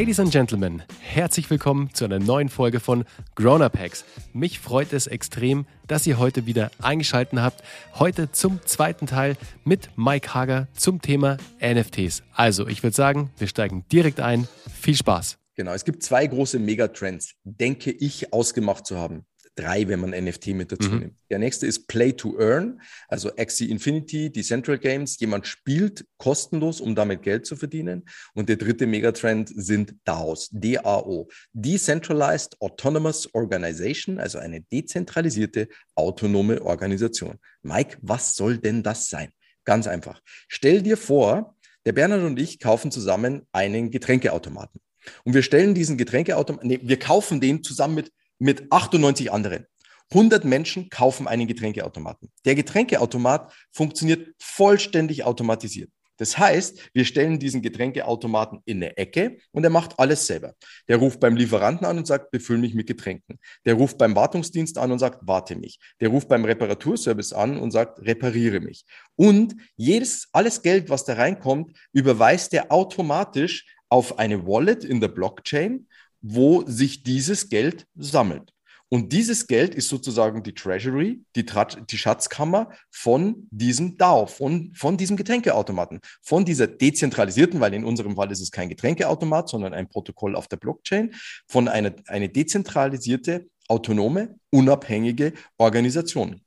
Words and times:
Ladies 0.00 0.18
and 0.18 0.32
Gentlemen, 0.32 0.82
herzlich 1.02 1.50
willkommen 1.50 1.90
zu 1.92 2.06
einer 2.06 2.18
neuen 2.18 2.48
Folge 2.48 2.80
von 2.80 3.04
Grown 3.34 3.60
Up 3.60 3.78
Hacks. 3.78 4.06
Mich 4.32 4.58
freut 4.58 4.94
es 4.94 5.06
extrem, 5.06 5.66
dass 5.88 6.06
ihr 6.06 6.18
heute 6.18 6.46
wieder 6.46 6.70
eingeschaltet 6.80 7.38
habt. 7.38 7.62
Heute 7.96 8.32
zum 8.32 8.60
zweiten 8.64 9.06
Teil 9.06 9.36
mit 9.62 9.90
Mike 9.96 10.32
Hager 10.32 10.68
zum 10.72 11.02
Thema 11.02 11.36
NFTs. 11.60 12.22
Also, 12.32 12.66
ich 12.66 12.82
würde 12.82 12.96
sagen, 12.96 13.28
wir 13.36 13.46
steigen 13.46 13.84
direkt 13.92 14.20
ein. 14.20 14.48
Viel 14.72 14.96
Spaß. 14.96 15.36
Genau, 15.54 15.74
es 15.74 15.84
gibt 15.84 16.02
zwei 16.02 16.26
große 16.26 16.58
Megatrends, 16.58 17.34
denke 17.44 17.90
ich, 17.90 18.32
ausgemacht 18.32 18.86
zu 18.86 18.96
haben 18.96 19.26
drei, 19.60 19.88
wenn 19.88 20.00
man 20.00 20.10
NFT 20.10 20.48
mit 20.48 20.72
dazu 20.72 20.90
mhm. 20.90 20.98
nimmt. 20.98 21.18
Der 21.30 21.38
nächste 21.38 21.66
ist 21.66 21.86
Play 21.86 22.12
to 22.12 22.38
Earn, 22.38 22.80
also 23.08 23.30
Axie 23.36 23.70
Infinity, 23.70 24.30
die 24.30 24.42
Central 24.42 24.78
Games. 24.78 25.18
Jemand 25.20 25.46
spielt 25.46 26.06
kostenlos, 26.18 26.80
um 26.80 26.94
damit 26.94 27.22
Geld 27.22 27.46
zu 27.46 27.56
verdienen. 27.56 28.04
Und 28.34 28.48
der 28.48 28.56
dritte 28.56 28.86
Megatrend 28.86 29.50
sind 29.54 29.94
DAOs, 30.04 30.48
DAO, 30.52 31.28
Decentralized 31.52 32.60
Autonomous 32.60 33.32
Organization, 33.34 34.18
also 34.18 34.38
eine 34.38 34.62
dezentralisierte 34.62 35.68
autonome 35.94 36.62
Organisation. 36.62 37.38
Mike, 37.62 37.98
was 38.00 38.34
soll 38.34 38.58
denn 38.58 38.82
das 38.82 39.10
sein? 39.10 39.30
Ganz 39.64 39.86
einfach. 39.86 40.20
Stell 40.48 40.82
dir 40.82 40.96
vor, 40.96 41.56
der 41.84 41.92
Bernhard 41.92 42.22
und 42.22 42.38
ich 42.38 42.58
kaufen 42.58 42.90
zusammen 42.90 43.46
einen 43.52 43.90
Getränkeautomaten. 43.90 44.80
Und 45.24 45.34
wir 45.34 45.42
stellen 45.42 45.74
diesen 45.74 45.96
Getränkeautomaten, 45.96 46.68
nee, 46.68 46.80
wir 46.82 46.98
kaufen 46.98 47.40
den 47.40 47.62
zusammen 47.62 47.94
mit 47.94 48.12
mit 48.40 48.72
98 48.72 49.30
anderen. 49.30 49.66
100 50.12 50.44
Menschen 50.44 50.90
kaufen 50.90 51.28
einen 51.28 51.46
Getränkeautomaten. 51.46 52.32
Der 52.44 52.56
Getränkeautomat 52.56 53.52
funktioniert 53.70 54.34
vollständig 54.38 55.22
automatisiert. 55.24 55.90
Das 56.20 56.36
heißt, 56.36 56.90
wir 56.92 57.06
stellen 57.06 57.38
diesen 57.38 57.62
Getränkeautomaten 57.62 58.60
in 58.66 58.76
eine 58.76 58.94
Ecke 58.98 59.38
und 59.52 59.64
er 59.64 59.70
macht 59.70 59.98
alles 59.98 60.26
selber. 60.26 60.52
Der 60.86 60.98
ruft 60.98 61.18
beim 61.18 61.34
Lieferanten 61.34 61.86
an 61.86 61.96
und 61.96 62.06
sagt, 62.06 62.30
befüll 62.30 62.58
mich 62.58 62.74
mit 62.74 62.86
Getränken. 62.86 63.38
Der 63.64 63.72
ruft 63.72 63.96
beim 63.96 64.14
Wartungsdienst 64.14 64.76
an 64.76 64.92
und 64.92 64.98
sagt, 64.98 65.20
warte 65.22 65.56
mich. 65.56 65.78
Der 65.98 66.10
ruft 66.10 66.28
beim 66.28 66.44
Reparaturservice 66.44 67.32
an 67.32 67.56
und 67.56 67.70
sagt, 67.70 68.00
repariere 68.00 68.60
mich. 68.60 68.84
Und 69.16 69.56
jedes, 69.76 70.28
alles 70.32 70.60
Geld, 70.60 70.90
was 70.90 71.06
da 71.06 71.14
reinkommt, 71.14 71.74
überweist 71.94 72.52
er 72.52 72.70
automatisch 72.70 73.64
auf 73.88 74.18
eine 74.18 74.46
Wallet 74.46 74.84
in 74.84 75.00
der 75.00 75.08
Blockchain 75.08 75.86
wo 76.20 76.64
sich 76.66 77.02
dieses 77.02 77.48
Geld 77.48 77.86
sammelt. 77.94 78.52
Und 78.92 79.12
dieses 79.12 79.46
Geld 79.46 79.76
ist 79.76 79.88
sozusagen 79.88 80.42
die 80.42 80.52
Treasury, 80.52 81.22
die, 81.36 81.46
die 81.88 81.96
Schatzkammer 81.96 82.72
von 82.90 83.46
diesem 83.52 83.96
DAO, 83.96 84.26
von, 84.26 84.72
von 84.74 84.96
diesem 84.96 85.16
Getränkeautomaten, 85.16 86.00
von 86.22 86.44
dieser 86.44 86.66
dezentralisierten, 86.66 87.60
weil 87.60 87.72
in 87.72 87.84
unserem 87.84 88.16
Fall 88.16 88.32
ist 88.32 88.40
es 88.40 88.50
kein 88.50 88.68
Getränkeautomat, 88.68 89.48
sondern 89.48 89.74
ein 89.74 89.88
Protokoll 89.88 90.34
auf 90.34 90.48
der 90.48 90.56
Blockchain, 90.56 91.14
von 91.46 91.68
einer 91.68 91.94
eine 92.08 92.28
dezentralisierte, 92.28 93.46
autonome, 93.68 94.34
unabhängige 94.50 95.34
Organisation. 95.56 96.40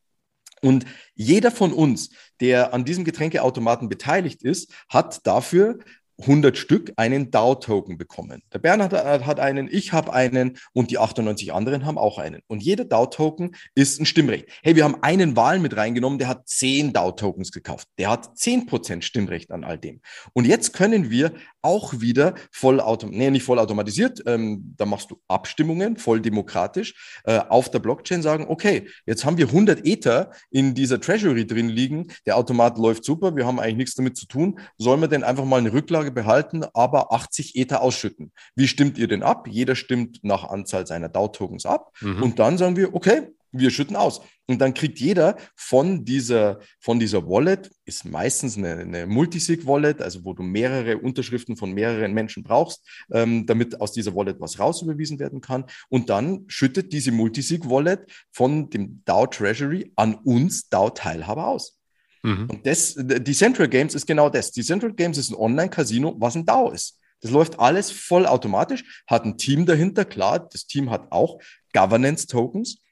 Und 0.62 0.86
jeder 1.16 1.50
von 1.50 1.72
uns, 1.72 2.10
der 2.42 2.74
an 2.74 2.84
diesem 2.84 3.06
Getränkeautomaten 3.06 3.88
beteiligt 3.88 4.44
ist, 4.44 4.74
hat 4.90 5.26
dafür 5.26 5.80
100 6.22 6.58
Stück 6.58 6.94
einen 6.96 7.32
DAO-Token 7.32 7.98
bekommen. 7.98 8.42
Der 8.54 8.60
Bernhard 8.60 8.94
hat 8.94 9.40
einen, 9.40 9.68
ich 9.72 9.94
habe 9.94 10.14
einen 10.14 10.58
und 10.74 10.92
die 10.92 10.98
98 10.98 11.54
anderen 11.54 11.86
haben 11.86 11.98
auch 11.98 12.18
einen. 12.18 12.42
Und 12.48 12.62
jeder 12.62 12.86
DAO-Token 12.86 13.56
ist 13.76 14.00
ein 14.00 14.06
Stimmrecht. 14.06 14.48
Hey, 14.64 14.76
wir 14.76 14.84
haben 14.84 15.02
einen 15.02 15.36
Wahlen 15.36 15.62
mit 15.62 15.76
reingenommen, 15.76 16.20
der 16.20 16.28
hat 16.28 16.48
10 16.48 16.94
DAO-Tokens 16.94 17.52
gekauft. 17.52 17.88
Der 17.98 18.10
hat 18.10 18.36
10% 18.38 19.02
Stimmrecht 19.02 19.52
an 19.52 19.64
all 19.64 19.78
dem. 19.78 20.02
Und 20.34 20.46
jetzt 20.46 20.74
können 20.74 21.10
wir 21.10 21.34
auch 21.64 22.02
wieder 22.02 22.36
vollautomatisiert, 22.52 23.20
nee, 23.20 23.32
nicht 23.32 23.44
vollautomatisiert, 23.44 24.22
ähm, 24.28 24.76
da 24.78 24.86
machst 24.86 25.10
du 25.12 25.20
Abstimmungen, 25.28 25.98
voll 25.98 26.20
demokratisch, 26.20 27.22
äh, 27.24 27.40
auf 27.40 27.72
der 27.72 27.80
Blockchain 27.80 28.22
sagen, 28.22 28.46
okay, 28.50 28.88
jetzt 29.06 29.24
haben 29.24 29.38
wir 29.38 29.48
100 29.48 29.86
Ether 29.86 30.32
in 30.52 30.76
dieser 30.76 31.00
Treasury 31.00 31.48
drin 31.48 31.70
liegen, 31.70 32.08
der 32.26 32.38
Automat 32.38 32.78
läuft 32.78 33.06
super, 33.06 33.36
wir 33.36 33.46
haben 33.46 33.60
eigentlich 33.60 33.78
nichts 33.78 33.96
damit 33.96 34.18
zu 34.18 34.28
tun, 34.28 34.60
sollen 34.78 35.00
wir 35.00 35.08
denn 35.08 35.24
einfach 35.24 35.46
mal 35.46 35.58
eine 35.58 35.72
Rücklage 35.72 36.03
behalten, 36.12 36.66
aber 36.74 37.12
80 37.12 37.56
Ether 37.56 37.82
ausschütten? 37.82 38.32
Wie 38.56 38.68
stimmt 38.68 38.98
ihr 38.98 39.08
denn 39.08 39.24
ab? 39.24 39.48
Jeder 39.50 39.76
stimmt 39.76 40.24
nach 40.24 40.44
Anzahl 40.44 40.88
seiner 40.88 41.10
DAO-Tokens 41.10 41.66
ab 41.66 41.92
mhm. 42.02 42.24
und 42.24 42.40
dann 42.40 42.58
sagen 42.58 42.76
wir, 42.76 42.94
okay, 42.94 43.30
wir 43.54 43.70
schütten 43.70 43.96
aus. 43.96 44.22
Und 44.48 44.60
dann 44.60 44.74
kriegt 44.74 45.00
jeder 45.00 45.38
von 45.56 46.04
dieser, 46.04 46.60
von 46.80 47.00
dieser 47.00 47.26
Wallet, 47.30 47.72
ist 47.86 48.04
meistens 48.04 48.58
eine, 48.58 48.80
eine 48.80 49.08
Multisig-Wallet, 49.08 50.02
also 50.02 50.26
wo 50.26 50.34
du 50.34 50.44
mehrere 50.44 50.98
Unterschriften 50.98 51.56
von 51.56 51.72
mehreren 51.72 52.14
Menschen 52.14 52.44
brauchst, 52.44 52.86
ähm, 53.12 53.46
damit 53.46 53.80
aus 53.80 53.94
dieser 53.94 54.16
Wallet 54.16 54.42
was 54.42 54.60
rausüberwiesen 54.60 55.20
werden 55.20 55.40
kann. 55.40 55.66
Und 55.88 56.10
dann 56.10 56.44
schüttet 56.48 56.92
diese 56.92 57.12
Multisig-Wallet 57.12 58.12
von 58.32 58.70
dem 58.70 59.02
DAO 59.06 59.28
Treasury 59.28 59.94
an 59.96 60.16
uns 60.16 60.68
DAO-Teilhaber 60.70 61.48
aus. 61.48 61.80
Mhm. 62.24 62.50
Und 62.50 62.66
das, 62.66 62.96
die 62.98 63.34
Central 63.34 63.70
Games 63.70 63.96
ist 63.96 64.08
genau 64.08 64.30
das. 64.30 64.52
Die 64.52 64.64
Central 64.64 64.94
Games 64.94 65.18
ist 65.18 65.30
ein 65.30 65.36
Online-Casino, 65.36 66.16
was 66.20 66.36
ein 66.36 66.46
DAO 66.46 66.72
ist. 66.72 67.00
Das 67.22 67.32
läuft 67.32 67.60
alles 67.60 67.92
vollautomatisch, 67.92 69.04
hat 69.08 69.24
ein 69.24 69.38
Team 69.38 69.66
dahinter, 69.66 70.04
klar, 70.04 70.40
das 70.40 70.66
Team 70.66 70.90
hat 70.90 71.12
auch 71.12 71.40
Governance-Tokens 71.74 72.84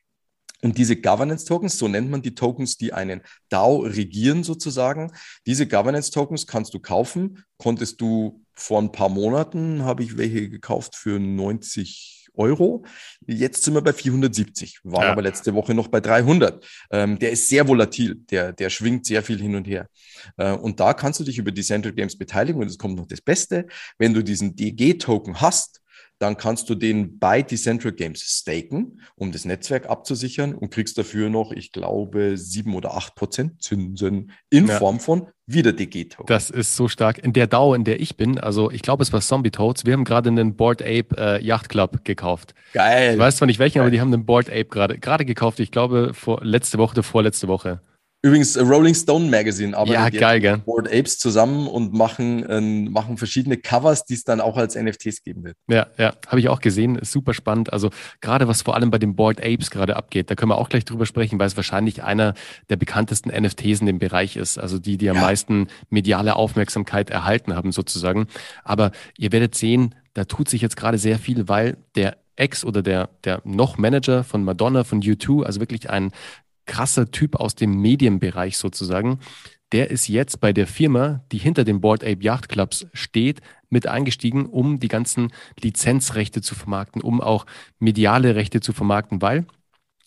und 0.61 0.77
diese 0.77 0.95
Governance 0.95 1.45
Tokens, 1.45 1.77
so 1.77 1.87
nennt 1.87 2.11
man 2.11 2.21
die 2.21 2.35
Tokens, 2.35 2.77
die 2.77 2.93
einen 2.93 3.21
DAO 3.49 3.77
regieren 3.77 4.43
sozusagen, 4.43 5.11
diese 5.45 5.67
Governance 5.67 6.11
Tokens 6.11 6.45
kannst 6.45 6.73
du 6.73 6.79
kaufen. 6.79 7.43
Konntest 7.57 7.99
du 7.99 8.43
vor 8.53 8.79
ein 8.79 8.91
paar 8.91 9.09
Monaten, 9.09 9.83
habe 9.83 10.03
ich 10.03 10.17
welche 10.17 10.49
gekauft 10.49 10.95
für 10.95 11.19
90 11.19 12.20
Euro. 12.35 12.83
Jetzt 13.25 13.63
sind 13.63 13.73
wir 13.73 13.81
bei 13.81 13.93
470, 13.93 14.79
waren 14.83 15.03
ja. 15.03 15.11
aber 15.11 15.21
letzte 15.21 15.53
Woche 15.53 15.73
noch 15.73 15.87
bei 15.87 15.99
300. 15.99 16.65
Ähm, 16.91 17.19
der 17.19 17.31
ist 17.31 17.47
sehr 17.47 17.67
volatil, 17.67 18.15
der, 18.29 18.53
der 18.53 18.69
schwingt 18.69 19.05
sehr 19.05 19.23
viel 19.23 19.39
hin 19.39 19.55
und 19.55 19.67
her. 19.67 19.87
Äh, 20.37 20.53
und 20.53 20.79
da 20.79 20.93
kannst 20.93 21.19
du 21.19 21.23
dich 21.23 21.37
über 21.37 21.51
die 21.51 21.63
Central 21.63 21.93
Games 21.93 22.17
beteiligen 22.17 22.61
und 22.61 22.67
es 22.67 22.77
kommt 22.77 22.95
noch 22.95 23.07
das 23.07 23.21
Beste. 23.21 23.67
Wenn 23.97 24.13
du 24.13 24.23
diesen 24.23 24.55
DG-Token 24.55 25.41
hast, 25.41 25.80
dann 26.21 26.37
kannst 26.37 26.69
du 26.69 26.75
den 26.75 27.17
bei 27.17 27.41
Decentral 27.41 27.93
Games 27.93 28.21
staken, 28.21 29.01
um 29.15 29.31
das 29.31 29.43
Netzwerk 29.43 29.89
abzusichern 29.89 30.53
und 30.53 30.69
kriegst 30.69 30.95
dafür 30.99 31.29
noch, 31.29 31.51
ich 31.51 31.71
glaube, 31.71 32.37
sieben 32.37 32.75
oder 32.75 32.95
acht 32.95 33.15
Prozent 33.15 33.63
Zinsen 33.63 34.31
in 34.51 34.67
ja. 34.67 34.77
Form 34.77 34.99
von 34.99 35.29
wieder 35.47 35.73
DG-Token. 35.73 36.27
Das 36.27 36.51
ist 36.51 36.75
so 36.75 36.87
stark. 36.87 37.17
In 37.17 37.33
der 37.33 37.47
DAO, 37.47 37.73
in 37.73 37.85
der 37.85 37.99
ich 37.99 38.17
bin, 38.17 38.37
also 38.37 38.69
ich 38.69 38.83
glaube, 38.83 39.01
es 39.01 39.11
war 39.11 39.21
Zombie 39.21 39.49
Toads, 39.49 39.85
wir 39.85 39.93
haben 39.93 40.03
gerade 40.03 40.29
einen 40.29 40.55
Board 40.55 40.83
Ape 40.83 41.07
äh, 41.17 41.43
Yacht 41.43 41.69
Club 41.69 42.05
gekauft. 42.05 42.53
Geil. 42.73 43.13
Ich 43.13 43.19
weiß 43.19 43.37
zwar 43.37 43.47
nicht 43.47 43.57
welchen, 43.57 43.79
Geil. 43.79 43.83
aber 43.83 43.91
die 43.91 43.99
haben 43.99 44.13
einen 44.13 44.25
Board 44.25 44.47
Ape 44.47 44.65
gerade 44.65 44.99
gerade 44.99 45.25
gekauft. 45.25 45.59
Ich 45.59 45.71
glaube, 45.71 46.13
vor, 46.13 46.39
letzte 46.43 46.77
Woche 46.77 46.93
oder 46.93 47.03
vorletzte 47.03 47.47
Woche. 47.47 47.81
Übrigens, 48.23 48.55
äh, 48.55 48.61
Rolling 48.61 48.93
Stone 48.93 49.29
Magazine 49.29 49.75
arbeitet 49.75 50.13
ja, 50.13 50.37
geil, 50.37 50.57
mit 50.57 50.65
Board 50.65 50.87
Apes 50.87 51.17
zusammen 51.17 51.67
und 51.67 51.91
machen, 51.91 52.43
äh, 52.47 52.61
machen 52.61 53.17
verschiedene 53.17 53.57
Covers, 53.57 54.05
die 54.05 54.13
es 54.13 54.23
dann 54.23 54.39
auch 54.41 54.57
als 54.57 54.75
NFTs 54.75 55.23
geben 55.23 55.43
wird. 55.43 55.57
Ja, 55.67 55.87
ja, 55.97 56.13
habe 56.27 56.39
ich 56.39 56.47
auch 56.47 56.61
gesehen. 56.61 56.97
Ist 56.97 57.11
super 57.11 57.33
spannend. 57.33 57.73
Also 57.73 57.89
gerade 58.19 58.47
was 58.47 58.61
vor 58.61 58.75
allem 58.75 58.91
bei 58.91 58.99
den 58.99 59.15
Board 59.15 59.39
Apes 59.43 59.71
gerade 59.71 59.95
abgeht, 59.95 60.29
da 60.29 60.35
können 60.35 60.51
wir 60.51 60.59
auch 60.59 60.69
gleich 60.69 60.85
drüber 60.85 61.07
sprechen, 61.07 61.39
weil 61.39 61.47
es 61.47 61.55
wahrscheinlich 61.55 62.03
einer 62.03 62.35
der 62.69 62.75
bekanntesten 62.75 63.29
NFTs 63.29 63.79
in 63.79 63.87
dem 63.87 63.97
Bereich 63.97 64.35
ist. 64.35 64.59
Also 64.59 64.77
die, 64.77 64.97
die 64.97 65.09
am 65.09 65.15
ja. 65.15 65.23
meisten 65.23 65.67
mediale 65.89 66.35
Aufmerksamkeit 66.35 67.09
erhalten 67.09 67.55
haben 67.55 67.71
sozusagen. 67.71 68.27
Aber 68.63 68.91
ihr 69.17 69.31
werdet 69.31 69.55
sehen, 69.55 69.95
da 70.13 70.25
tut 70.25 70.47
sich 70.47 70.61
jetzt 70.61 70.77
gerade 70.77 70.99
sehr 70.99 71.17
viel, 71.17 71.47
weil 71.47 71.77
der 71.95 72.17
Ex 72.35 72.63
oder 72.63 72.81
der, 72.81 73.09
der 73.23 73.41
noch 73.45 73.77
Manager 73.77 74.23
von 74.23 74.43
Madonna, 74.43 74.83
von 74.83 75.01
U2, 75.01 75.43
also 75.43 75.59
wirklich 75.59 75.89
ein 75.89 76.11
krasser 76.71 77.11
Typ 77.11 77.35
aus 77.35 77.53
dem 77.53 77.81
Medienbereich 77.81 78.57
sozusagen. 78.57 79.19
Der 79.73 79.91
ist 79.91 80.07
jetzt 80.07 80.39
bei 80.39 80.53
der 80.53 80.67
Firma, 80.67 81.21
die 81.33 81.37
hinter 81.37 81.65
den 81.65 81.81
Board 81.81 82.01
Ape 82.03 82.23
Yacht 82.23 82.47
Clubs 82.47 82.87
steht, 82.93 83.41
mit 83.69 83.87
eingestiegen, 83.87 84.45
um 84.45 84.79
die 84.79 84.87
ganzen 84.87 85.33
Lizenzrechte 85.59 86.41
zu 86.41 86.55
vermarkten, 86.55 87.01
um 87.01 87.19
auch 87.19 87.45
mediale 87.79 88.35
Rechte 88.35 88.61
zu 88.61 88.71
vermarkten, 88.71 89.21
weil 89.21 89.45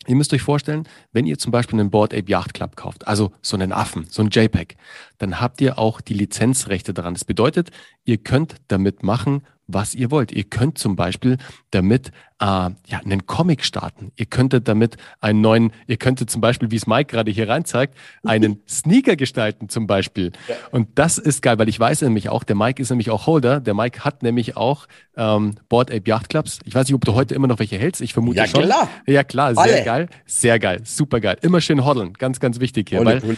Ihr 0.07 0.17
müsst 0.17 0.35
euch 0.35 0.43
vorstellen, 0.43 0.87
wenn 1.13 1.25
ihr 1.25 1.39
zum 1.39 1.51
Beispiel 1.51 1.81
einen 1.81 1.91
Board 1.91 2.13
Ape 2.13 2.31
Yacht 2.31 2.53
Club 2.53 2.77
kauft, 2.77 3.07
also 3.07 3.33
so 3.41 3.57
einen 3.57 3.73
Affen, 3.73 4.07
so 4.11 4.23
ein 4.23 4.29
JPEG, 4.29 4.77
dann 5.17 5.41
habt 5.41 5.63
ihr 5.63 5.79
auch 5.79 6.03
die 6.03 6.13
Lizenzrechte 6.13 6.93
daran. 6.93 7.15
Das 7.15 7.25
bedeutet, 7.25 7.71
ihr 8.05 8.19
könnt 8.19 8.57
damit 8.69 9.03
machen, 9.03 9.45
was 9.67 9.95
ihr 9.95 10.11
wollt. 10.11 10.33
Ihr 10.33 10.45
könnt 10.45 10.79
zum 10.79 10.97
Beispiel 10.97 11.39
damit 11.71 12.09
äh, 12.41 12.45
ja, 12.45 13.01
einen 13.05 13.27
Comic 13.27 13.65
starten. 13.65 14.13
Ihr 14.17 14.27
könntet 14.27 14.69
damit 14.69 14.97
einen 15.21 15.41
neuen, 15.41 15.73
ihr 15.87 15.97
könntet 15.97 16.31
zum 16.31 16.41
Beispiel, 16.41 16.71
wie 16.71 16.77
es 16.77 16.87
Mike 16.87 17.13
gerade 17.13 17.31
hier 17.31 17.49
rein 17.49 17.65
zeigt, 17.65 17.97
einen 18.25 18.61
Sneaker 18.69 19.17
gestalten 19.17 19.69
zum 19.69 19.87
Beispiel. 19.87 20.33
Ja. 20.49 20.57
Und 20.71 20.99
das 20.99 21.19
ist 21.19 21.43
geil, 21.43 21.59
weil 21.59 21.69
ich 21.69 21.81
weiß 21.81 22.03
nämlich 22.03 22.29
auch, 22.29 22.45
der 22.45 22.57
Mike 22.57 22.83
ist 22.83 22.91
nämlich 22.91 23.11
auch 23.11 23.27
Holder. 23.27 23.61
Der 23.61 23.75
Mike 23.75 24.05
hat 24.05 24.23
nämlich 24.23 24.57
auch 24.57 24.87
ähm, 25.17 25.55
Board 25.69 25.91
Ape 25.91 26.09
Yacht 26.09 26.29
Clubs. 26.29 26.59
Ich 26.65 26.75
weiß 26.75 26.87
nicht, 26.87 26.95
ob 26.95 27.05
du 27.05 27.15
heute 27.15 27.35
immer 27.35 27.47
noch 27.47 27.59
welche 27.59 27.79
hältst. 27.79 28.01
Ich 28.01 28.13
vermute 28.13 28.39
ja, 28.39 28.47
schon. 28.47 28.63
Klar. 28.63 28.89
Ja 29.07 29.25
klar, 29.25 29.55
sehr 29.55 29.63
Alle. 29.63 29.85
geil. 29.85 30.09
Sehr 30.27 30.59
geil, 30.59 30.81
super 30.85 31.21
geil. 31.21 31.39
Immer 31.43 31.61
schön 31.61 31.85
hodeln, 31.85 32.13
ganz, 32.15 32.41
ganz 32.41 32.61
wichtig 32.61 32.91
hier. 32.91 33.01
Ohne 33.01 33.23
weil, 33.23 33.37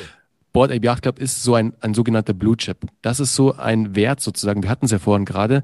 Board 0.56 0.72
Ape 0.72 0.86
Yacht 0.86 1.02
Club 1.02 1.18
ist 1.18 1.42
so 1.42 1.54
ein, 1.54 1.74
ein 1.80 1.92
sogenannter 1.92 2.32
Blue 2.32 2.56
Chip. 2.56 2.78
Das 3.02 3.20
ist 3.20 3.34
so 3.34 3.54
ein 3.54 3.94
Wert 3.94 4.20
sozusagen. 4.20 4.62
Wir 4.62 4.70
hatten 4.70 4.86
es 4.86 4.90
ja 4.90 4.98
vorhin 4.98 5.26
gerade 5.26 5.62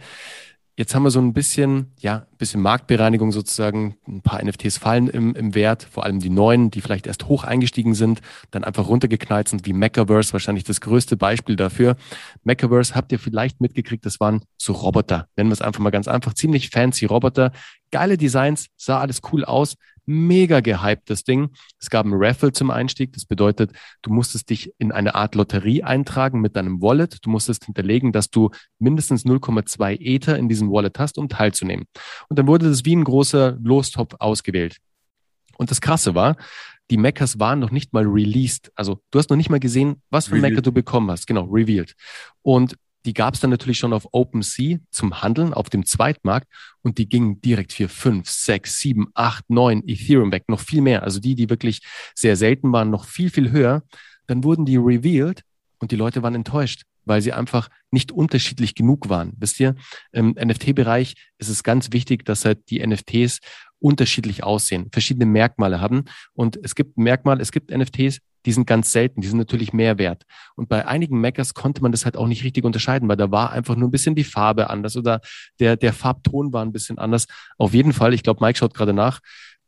Jetzt 0.75 0.95
haben 0.95 1.03
wir 1.03 1.11
so 1.11 1.21
ein 1.21 1.35
bisschen, 1.35 1.93
ja, 1.99 2.27
ein 2.31 2.37
bisschen 2.39 2.63
Marktbereinigung 2.63 3.31
sozusagen. 3.31 3.97
Ein 4.09 4.23
paar 4.23 4.43
NFTs 4.43 4.79
fallen 4.79 5.09
im, 5.09 5.35
im 5.35 5.55
Wert, 5.55 5.83
vor 5.83 6.05
allem 6.05 6.19
die 6.19 6.31
neuen, 6.31 6.71
die 6.71 6.81
vielleicht 6.81 7.07
erst 7.07 7.27
hoch 7.27 7.45
eingestiegen 7.45 7.95
sind, 7.95 8.23
dann 8.51 8.65
einfach 8.65 8.89
runtergeknallt 8.89 9.49
sind, 9.49 9.67
wie 9.67 9.75
Mechaverse, 9.75 10.33
wahrscheinlich 10.33 10.65
das 10.65 10.81
größte 10.81 11.19
Beispiel 11.19 11.57
dafür. 11.57 11.97
Mechaverse 12.43 12.95
habt 12.95 13.13
ihr 13.13 13.19
vielleicht 13.19 13.61
mitgekriegt, 13.61 14.07
das 14.07 14.19
waren 14.19 14.45
so 14.57 14.73
Roboter. 14.73 15.29
Nennen 15.37 15.51
wir 15.51 15.55
es 15.55 15.61
einfach 15.61 15.81
mal 15.81 15.91
ganz 15.91 16.09
einfach. 16.09 16.33
Ziemlich 16.33 16.71
fancy 16.71 17.05
Roboter. 17.05 17.53
Geile 17.91 18.17
Designs, 18.17 18.69
sah 18.79 18.99
alles 18.99 19.21
cool 19.31 19.45
aus 19.45 19.77
mega 20.07 20.61
gehypt, 20.61 21.11
das 21.11 21.25
Ding. 21.25 21.51
Es 21.79 21.91
gab 21.91 22.07
ein 22.07 22.13
Raffle 22.15 22.53
zum 22.53 22.71
Einstieg. 22.71 23.13
Das 23.13 23.25
bedeutet, 23.25 23.73
du 24.03 24.13
musstest 24.13 24.51
dich 24.51 24.73
in 24.79 24.93
eine 24.93 25.15
Art 25.15 25.35
Lotterie 25.35 25.83
eintragen 25.83 26.41
mit 26.41 26.57
deinem 26.57 26.81
Wallet. 26.83 27.25
Du 27.25 27.31
musstest 27.31 27.65
hinterlegen, 27.65 28.13
dass 28.13 28.31
du 28.31 28.51
mindestens 28.79 29.25
0,2 29.25 30.01
Ether 30.01 30.39
in 30.39 30.49
diesem 30.49 30.71
Wallet 30.71 30.99
hast, 30.99 31.19
um 31.19 31.29
teilzunehmen. 31.29 31.87
Und 32.29 32.39
dann 32.39 32.47
wurde 32.47 32.69
das 32.69 32.85
wie 32.85 32.97
ein 32.97 33.05
großer 33.05 33.59
Lostopf 33.63 34.15
ausgewählt. 34.19 34.79
Und 35.57 35.71
das 35.71 35.81
Krasse 35.81 36.15
war, 36.15 36.37
die 36.91 36.97
Mechas 36.97 37.39
waren 37.39 37.59
noch 37.59 37.71
nicht 37.71 37.93
mal 37.93 38.05
released. 38.05 38.73
Also 38.75 39.01
du 39.11 39.19
hast 39.19 39.31
noch 39.31 39.37
nicht 39.37 39.51
mal 39.51 39.61
gesehen, 39.61 40.03
was 40.11 40.27
für 40.27 40.35
ein 40.35 40.41
Mecha 40.41 40.61
du 40.61 40.73
bekommen 40.73 41.11
hast. 41.11 41.27
Genau, 41.27 41.45
revealed. 41.45 41.95
Und 42.43 42.77
die 43.05 43.15
gab 43.15 43.35
es 43.35 43.41
dann 43.41 43.51
natürlich 43.51 43.79
schon 43.79 43.93
auf 43.93 44.09
OpenSea 44.13 44.79
zum 44.91 45.23
Handeln 45.23 45.55
auf 45.55 45.71
dem 45.71 45.85
Zweitmarkt 45.85 46.49
und 46.83 46.99
die 46.99 47.09
gingen 47.09 47.41
direkt 47.41 47.73
für 47.73 47.89
fünf, 47.89 48.29
sechs, 48.31 48.79
sieben, 48.79 49.09
acht, 49.15 49.49
neun 49.51 49.83
Ethereum 49.87 50.33
weg, 50.33 50.45
noch 50.49 50.61
viel 50.61 50.83
mehr. 50.83 51.03
Also 51.03 51.21
die, 51.21 51.35
die 51.35 51.51
wirklich 51.51 51.81
sehr 52.15 52.37
selten 52.37 52.73
waren, 52.73 52.91
noch 52.91 53.05
viel, 53.05 53.31
viel 53.31 53.51
höher. 53.51 53.83
Dann 54.27 54.45
wurden 54.45 54.65
die 54.65 54.77
revealed 54.77 55.43
und 55.79 55.91
die 55.91 55.97
Leute 55.97 56.23
waren 56.23 56.35
enttäuscht, 56.35 56.83
weil 57.05 57.21
sie 57.21 57.33
einfach 57.33 57.69
nicht 57.91 58.13
unterschiedlich 58.13 58.75
genug 58.75 59.09
waren. 59.09 59.33
Wisst 59.39 59.59
ihr, 59.59 59.75
im 60.13 60.31
NFT-Bereich 60.31 61.15
ist 61.39 61.49
es 61.49 61.65
ganz 61.65 61.93
wichtig, 61.93 62.25
dass 62.25 62.45
halt 62.45 62.71
die 62.71 62.87
NFTs 62.87 63.41
unterschiedlich 63.83 64.45
aussehen, 64.45 64.89
verschiedene 64.93 65.27
Merkmale 65.27 65.81
haben. 65.81 66.05
Und 66.33 66.59
es 66.63 66.75
gibt 66.75 66.97
Merkmale, 66.97 67.43
es 67.43 67.53
gibt 67.53 67.71
NFTs, 67.71 68.21
die 68.45 68.53
sind 68.53 68.67
ganz 68.67 68.93
selten, 68.93 69.21
die 69.21 69.29
sind 69.29 69.39
natürlich 69.39 69.73
mehr 69.73 69.99
wert. 69.99 70.25
Und 70.57 70.69
bei 70.69 70.87
einigen 70.87 71.21
Meckers 71.21 71.55
konnte 71.55 71.83
man 71.83 71.93
das 71.93 72.05
halt 72.05 72.17
auch 72.17 72.27
nicht 72.27 72.45
richtig 72.45 72.65
unterscheiden, 72.65 73.09
weil 73.09 73.17
da 73.17 73.31
war 73.31 73.53
einfach 73.53 73.77
nur 73.77 73.89
ein 73.89 73.93
bisschen 73.93 74.15
die 74.15 74.25
Farbe 74.25 74.71
anders 74.71 74.97
oder 74.97 75.21
der, 75.61 75.77
der 75.77 75.93
Farbton 75.93 76.53
war 76.53 76.65
ein 76.65 76.73
bisschen 76.73 76.99
anders. 76.99 77.27
Auf 77.59 77.75
jeden 77.75 77.93
Fall, 77.93 78.15
ich 78.15 78.23
glaube, 78.23 78.45
Mike 78.45 78.59
schaut 78.59 78.75
gerade 78.75 78.93
nach, 78.93 79.21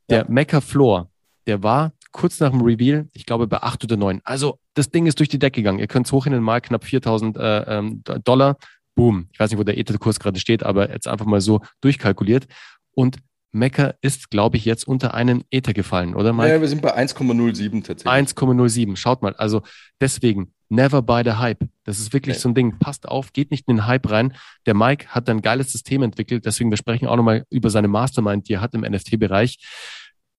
der 0.08 0.20
ja. 0.20 0.24
Mecker 0.28 0.60
Floor, 0.60 1.08
der 1.46 1.62
war 1.62 1.92
kurz 2.12 2.38
nach 2.40 2.50
dem 2.50 2.60
Reveal, 2.62 3.08
ich 3.12 3.26
glaube 3.26 3.46
bei 3.46 3.62
acht 3.62 3.82
oder 3.84 3.96
neun. 3.96 4.20
Also 4.24 4.58
das 4.74 4.90
Ding 4.90 5.06
ist 5.06 5.18
durch 5.18 5.28
die 5.28 5.38
Decke 5.38 5.60
gegangen. 5.60 5.80
Ihr 5.80 5.88
könnt 5.88 6.06
es 6.06 6.12
hochhinnen 6.12 6.42
mal 6.42 6.60
knapp 6.60 6.84
4000 6.84 7.36
äh, 7.36 7.78
ähm, 7.78 8.02
Dollar. 8.24 8.56
Boom. 8.94 9.28
Ich 9.32 9.40
weiß 9.40 9.50
nicht, 9.50 9.58
wo 9.58 9.64
der 9.64 9.76
Ether-Kurs 9.76 10.20
gerade 10.20 10.38
steht, 10.38 10.62
aber 10.62 10.90
jetzt 10.90 11.08
einfach 11.08 11.26
mal 11.26 11.40
so 11.40 11.60
durchkalkuliert. 11.80 12.46
Und 12.92 13.18
Mecca 13.54 13.94
ist, 14.00 14.30
glaube 14.30 14.56
ich, 14.56 14.64
jetzt 14.64 14.86
unter 14.86 15.14
einen 15.14 15.44
Ether 15.50 15.72
gefallen, 15.72 16.14
oder 16.14 16.32
Mike? 16.32 16.48
Ja, 16.50 16.60
wir 16.60 16.68
sind 16.68 16.82
bei 16.82 16.96
1,07 16.96 17.84
tatsächlich. 17.84 18.36
1,07. 18.36 18.96
Schaut 18.96 19.22
mal, 19.22 19.34
also 19.36 19.62
deswegen, 20.00 20.52
never 20.68 21.02
buy 21.02 21.22
the 21.24 21.32
hype. 21.32 21.64
Das 21.84 21.98
ist 21.98 22.12
wirklich 22.12 22.34
okay. 22.36 22.42
so 22.42 22.48
ein 22.48 22.54
Ding. 22.54 22.78
Passt 22.78 23.06
auf, 23.06 23.32
geht 23.32 23.50
nicht 23.50 23.68
in 23.68 23.76
den 23.76 23.86
Hype 23.86 24.10
rein. 24.10 24.34
Der 24.66 24.74
Mike 24.74 25.06
hat 25.08 25.28
ein 25.30 25.40
geiles 25.40 25.72
System 25.72 26.02
entwickelt, 26.02 26.44
deswegen 26.44 26.70
wir 26.70 26.76
sprechen 26.76 27.06
auch 27.06 27.16
nochmal 27.16 27.44
über 27.50 27.70
seine 27.70 27.88
Mastermind, 27.88 28.48
die 28.48 28.54
er 28.54 28.60
hat 28.60 28.74
im 28.74 28.80
NFT-Bereich. 28.80 29.58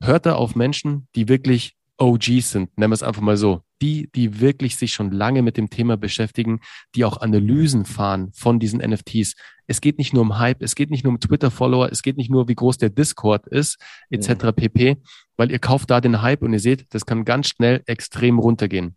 Hört 0.03 0.25
da 0.25 0.35
auf 0.35 0.55
Menschen, 0.55 1.07
die 1.15 1.29
wirklich 1.29 1.75
OGs 1.97 2.51
sind, 2.51 2.77
nennen 2.77 2.91
wir 2.91 2.95
es 2.95 3.03
einfach 3.03 3.21
mal 3.21 3.37
so, 3.37 3.61
die, 3.81 4.09
die 4.13 4.39
wirklich 4.39 4.75
sich 4.75 4.93
schon 4.93 5.11
lange 5.11 5.41
mit 5.41 5.57
dem 5.57 5.69
Thema 5.69 5.97
beschäftigen, 5.97 6.59
die 6.95 7.05
auch 7.05 7.17
Analysen 7.17 7.85
fahren 7.85 8.31
von 8.33 8.59
diesen 8.59 8.79
NFTs. 8.79 9.35
Es 9.67 9.81
geht 9.81 9.97
nicht 9.97 10.13
nur 10.13 10.21
um 10.21 10.37
Hype, 10.37 10.61
es 10.61 10.75
geht 10.75 10.91
nicht 10.91 11.03
nur 11.03 11.11
um 11.13 11.19
Twitter-Follower, 11.19 11.89
es 11.91 12.01
geht 12.01 12.17
nicht 12.17 12.29
nur, 12.29 12.47
wie 12.47 12.55
groß 12.55 12.77
der 12.77 12.89
Discord 12.89 13.47
ist, 13.47 13.77
etc. 14.09 14.29
Mhm. 14.29 14.53
pp, 14.55 14.97
weil 15.37 15.51
ihr 15.51 15.59
kauft 15.59 15.89
da 15.89 16.01
den 16.01 16.21
Hype 16.21 16.41
und 16.41 16.53
ihr 16.53 16.59
seht, 16.59 16.85
das 16.93 17.05
kann 17.05 17.25
ganz 17.25 17.47
schnell 17.49 17.81
extrem 17.85 18.39
runtergehen. 18.39 18.95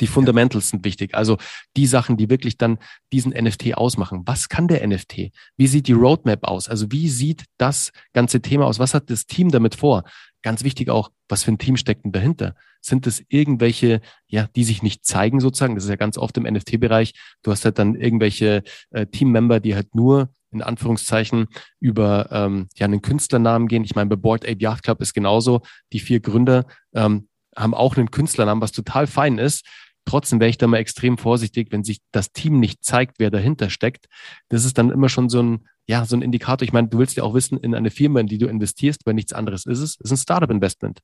Die 0.00 0.06
Fundamentals 0.06 0.70
sind 0.70 0.84
wichtig. 0.84 1.14
Also 1.14 1.36
die 1.76 1.86
Sachen, 1.86 2.16
die 2.16 2.30
wirklich 2.30 2.56
dann 2.56 2.78
diesen 3.12 3.32
NFT 3.32 3.74
ausmachen. 3.74 4.22
Was 4.26 4.48
kann 4.48 4.68
der 4.68 4.86
NFT? 4.86 5.30
Wie 5.56 5.66
sieht 5.66 5.88
die 5.88 5.92
Roadmap 5.92 6.44
aus? 6.44 6.68
Also 6.68 6.90
wie 6.90 7.08
sieht 7.08 7.44
das 7.58 7.92
ganze 8.12 8.40
Thema 8.40 8.66
aus? 8.66 8.78
Was 8.78 8.94
hat 8.94 9.10
das 9.10 9.26
Team 9.26 9.50
damit 9.50 9.74
vor? 9.74 10.04
Ganz 10.42 10.64
wichtig 10.64 10.88
auch, 10.88 11.10
was 11.28 11.42
für 11.42 11.52
ein 11.52 11.58
Team 11.58 11.76
steckt 11.76 12.04
denn 12.04 12.12
dahinter? 12.12 12.54
Sind 12.80 13.06
es 13.06 13.22
irgendwelche, 13.28 14.00
ja, 14.26 14.48
die 14.56 14.64
sich 14.64 14.82
nicht 14.82 15.04
zeigen 15.04 15.38
sozusagen? 15.38 15.74
Das 15.74 15.84
ist 15.84 15.90
ja 15.90 15.96
ganz 15.96 16.16
oft 16.16 16.36
im 16.38 16.44
NFT-Bereich. 16.44 17.12
Du 17.42 17.50
hast 17.50 17.66
halt 17.66 17.78
dann 17.78 17.94
irgendwelche 17.94 18.62
äh, 18.90 19.06
Teammember, 19.06 19.60
die 19.60 19.74
halt 19.74 19.94
nur 19.94 20.30
in 20.50 20.62
Anführungszeichen 20.62 21.48
über 21.78 22.28
ähm, 22.32 22.68
ja 22.74 22.86
einen 22.86 23.02
Künstlernamen 23.02 23.68
gehen. 23.68 23.84
Ich 23.84 23.94
meine, 23.94 24.08
bei 24.08 24.16
Board 24.16 24.44
Ape 24.44 24.60
Yacht 24.60 24.82
Club 24.82 25.00
ist 25.00 25.12
genauso. 25.12 25.60
Die 25.92 26.00
vier 26.00 26.20
Gründer 26.20 26.64
ähm, 26.94 27.28
haben 27.56 27.74
auch 27.74 27.96
einen 27.96 28.10
Künstlernamen, 28.10 28.62
was 28.62 28.72
total 28.72 29.06
fein 29.06 29.38
ist. 29.38 29.66
Trotzdem 30.04 30.40
wäre 30.40 30.50
ich 30.50 30.58
da 30.58 30.66
mal 30.66 30.78
extrem 30.78 31.18
vorsichtig, 31.18 31.68
wenn 31.70 31.84
sich 31.84 32.00
das 32.10 32.32
Team 32.32 32.58
nicht 32.58 32.84
zeigt, 32.84 33.16
wer 33.18 33.30
dahinter 33.30 33.70
steckt. 33.70 34.06
Das 34.48 34.64
ist 34.64 34.78
dann 34.78 34.90
immer 34.90 35.08
schon 35.08 35.28
so 35.28 35.42
ein, 35.42 35.68
ja, 35.86 36.04
so 36.04 36.16
ein 36.16 36.22
Indikator. 36.22 36.64
Ich 36.64 36.72
meine, 36.72 36.88
du 36.88 36.98
willst 36.98 37.16
ja 37.16 37.22
auch 37.22 37.34
wissen, 37.34 37.58
in 37.58 37.74
eine 37.74 37.90
Firma, 37.90 38.20
in 38.20 38.26
die 38.26 38.38
du 38.38 38.46
investierst, 38.46 39.04
weil 39.04 39.14
nichts 39.14 39.32
anderes 39.32 39.66
ist 39.66 39.80
es, 39.80 39.96
ist 40.00 40.10
ein 40.10 40.16
Startup-Investment. 40.16 41.00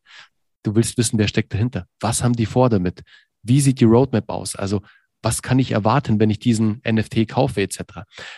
Du 0.62 0.74
willst 0.74 0.98
wissen, 0.98 1.18
wer 1.18 1.28
steckt 1.28 1.52
dahinter. 1.52 1.86
Was 2.00 2.24
haben 2.24 2.34
die 2.34 2.46
vor 2.46 2.70
damit? 2.70 3.02
Wie 3.42 3.60
sieht 3.60 3.80
die 3.80 3.84
Roadmap 3.84 4.28
aus? 4.28 4.56
Also, 4.56 4.82
was 5.22 5.42
kann 5.42 5.58
ich 5.58 5.72
erwarten, 5.72 6.20
wenn 6.20 6.30
ich 6.30 6.38
diesen 6.38 6.80
NFT 6.88 7.26
kaufe, 7.28 7.60
etc. 7.60 7.80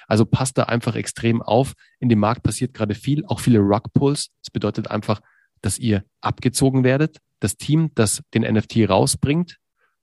Also 0.07 0.25
passt 0.25 0.57
da 0.57 0.65
einfach 0.65 0.95
extrem 0.97 1.43
auf. 1.43 1.75
In 2.01 2.09
dem 2.09 2.19
Markt 2.19 2.43
passiert 2.43 2.73
gerade 2.73 2.95
viel, 2.95 3.27
auch 3.27 3.41
viele 3.41 3.59
Rug-Pulls. 3.59 4.31
Das 4.43 4.51
bedeutet 4.51 4.91
einfach, 4.91 5.21
dass 5.63 5.79
ihr 5.79 6.05
abgezogen 6.21 6.85
werdet. 6.85 7.19
Das 7.41 7.57
Team, 7.57 7.91
das 7.95 8.23
den 8.35 8.43
NFT 8.43 8.89
rausbringt, 8.89 9.59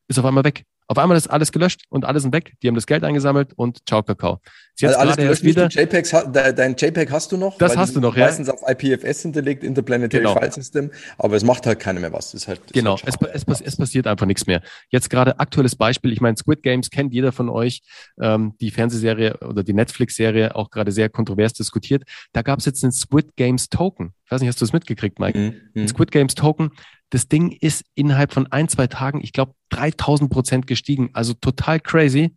ist 0.07 0.19
auf 0.19 0.25
einmal 0.25 0.44
weg. 0.44 0.66
Auf 0.88 1.00
einmal 1.00 1.18
ist 1.18 1.28
alles 1.28 1.52
gelöscht 1.52 1.82
und 1.90 2.06
alle 2.06 2.20
sind 2.20 2.32
weg. 2.32 2.54
Die 2.62 2.68
haben 2.68 2.76
das 2.76 2.86
Geld 2.86 3.04
eingesammelt 3.04 3.54
und 3.56 3.80
ciao 3.88 4.04
Kakao. 4.04 4.40
also 4.82 4.98
alles 4.98 5.18
gelöscht, 5.18 5.44
wieder. 5.44 5.68
JPEGs, 5.68 6.16
dein 6.32 6.76
JPEG 6.76 7.12
hast 7.12 7.32
du 7.32 7.38
noch? 7.38 7.58
Das 7.58 7.76
hast 7.76 7.96
du 7.96 8.00
noch, 8.00 8.16
ja. 8.16 8.26
Meistens 8.26 8.50
auf 8.50 8.62
IPFS 8.68 9.24
hinterlegt, 9.24 9.64
Interplanetary 9.64 10.24
genau. 10.24 10.36
File 10.36 10.51
System, 10.51 10.92
aber 11.18 11.36
es 11.36 11.44
macht 11.44 11.65
halt 11.65 11.80
keiner 11.80 12.00
mehr 12.00 12.13
was. 12.13 12.36
Ist 12.36 12.48
halt, 12.48 12.60
ist 12.60 12.74
genau, 12.74 12.98
halt 12.98 13.18
es, 13.34 13.44
es, 13.48 13.62
es, 13.62 13.77
passiert 13.77 14.06
einfach 14.06 14.27
nichts 14.27 14.46
mehr. 14.46 14.62
Jetzt 14.89 15.10
gerade 15.10 15.39
aktuelles 15.39 15.75
Beispiel, 15.75 16.12
ich 16.12 16.22
meine, 16.22 16.38
Squid 16.38 16.62
Games 16.62 16.92
kennt 16.92 17.13
jeder 17.13 17.32
von 17.32 17.50
euch, 17.50 17.82
ähm, 18.22 18.54
die 18.62 18.70
Fernsehserie 18.70 19.38
oder 19.39 19.63
die 19.63 19.74
Netflix-Serie 19.74 20.56
auch 20.56 20.70
gerade 20.70 20.92
sehr 20.92 21.10
kontrovers 21.10 21.54
diskutiert. 21.54 22.04
Da 22.32 22.44
gab 22.44 22.60
es 22.60 22.65
jetzt 22.65 22.84
einen 22.84 22.92
Squid 22.92 23.36
Games 23.36 23.70
Token. 23.70 24.13
Ich 24.25 24.32
weiß 24.32 24.42
nicht, 24.42 24.50
hast 24.50 24.62
du 24.62 24.65
es 24.65 24.74
mitgekriegt, 24.74 25.20
Mike? 25.20 25.38
Mhm. 25.38 25.46
Ein 25.75 25.82
mhm. 25.82 25.88
Squid 25.88 26.12
Games 26.12 26.36
Token, 26.36 26.72
das 27.09 27.27
Ding 27.27 27.51
ist 27.51 27.85
innerhalb 27.95 28.33
von 28.33 28.47
ein, 28.51 28.67
zwei 28.67 28.88
Tagen, 28.88 29.21
ich 29.21 29.31
glaube, 29.31 29.53
3000 29.69 30.29
Prozent 30.31 30.67
gestiegen. 30.67 31.09
Also 31.13 31.33
total 31.33 31.79
crazy. 31.79 32.35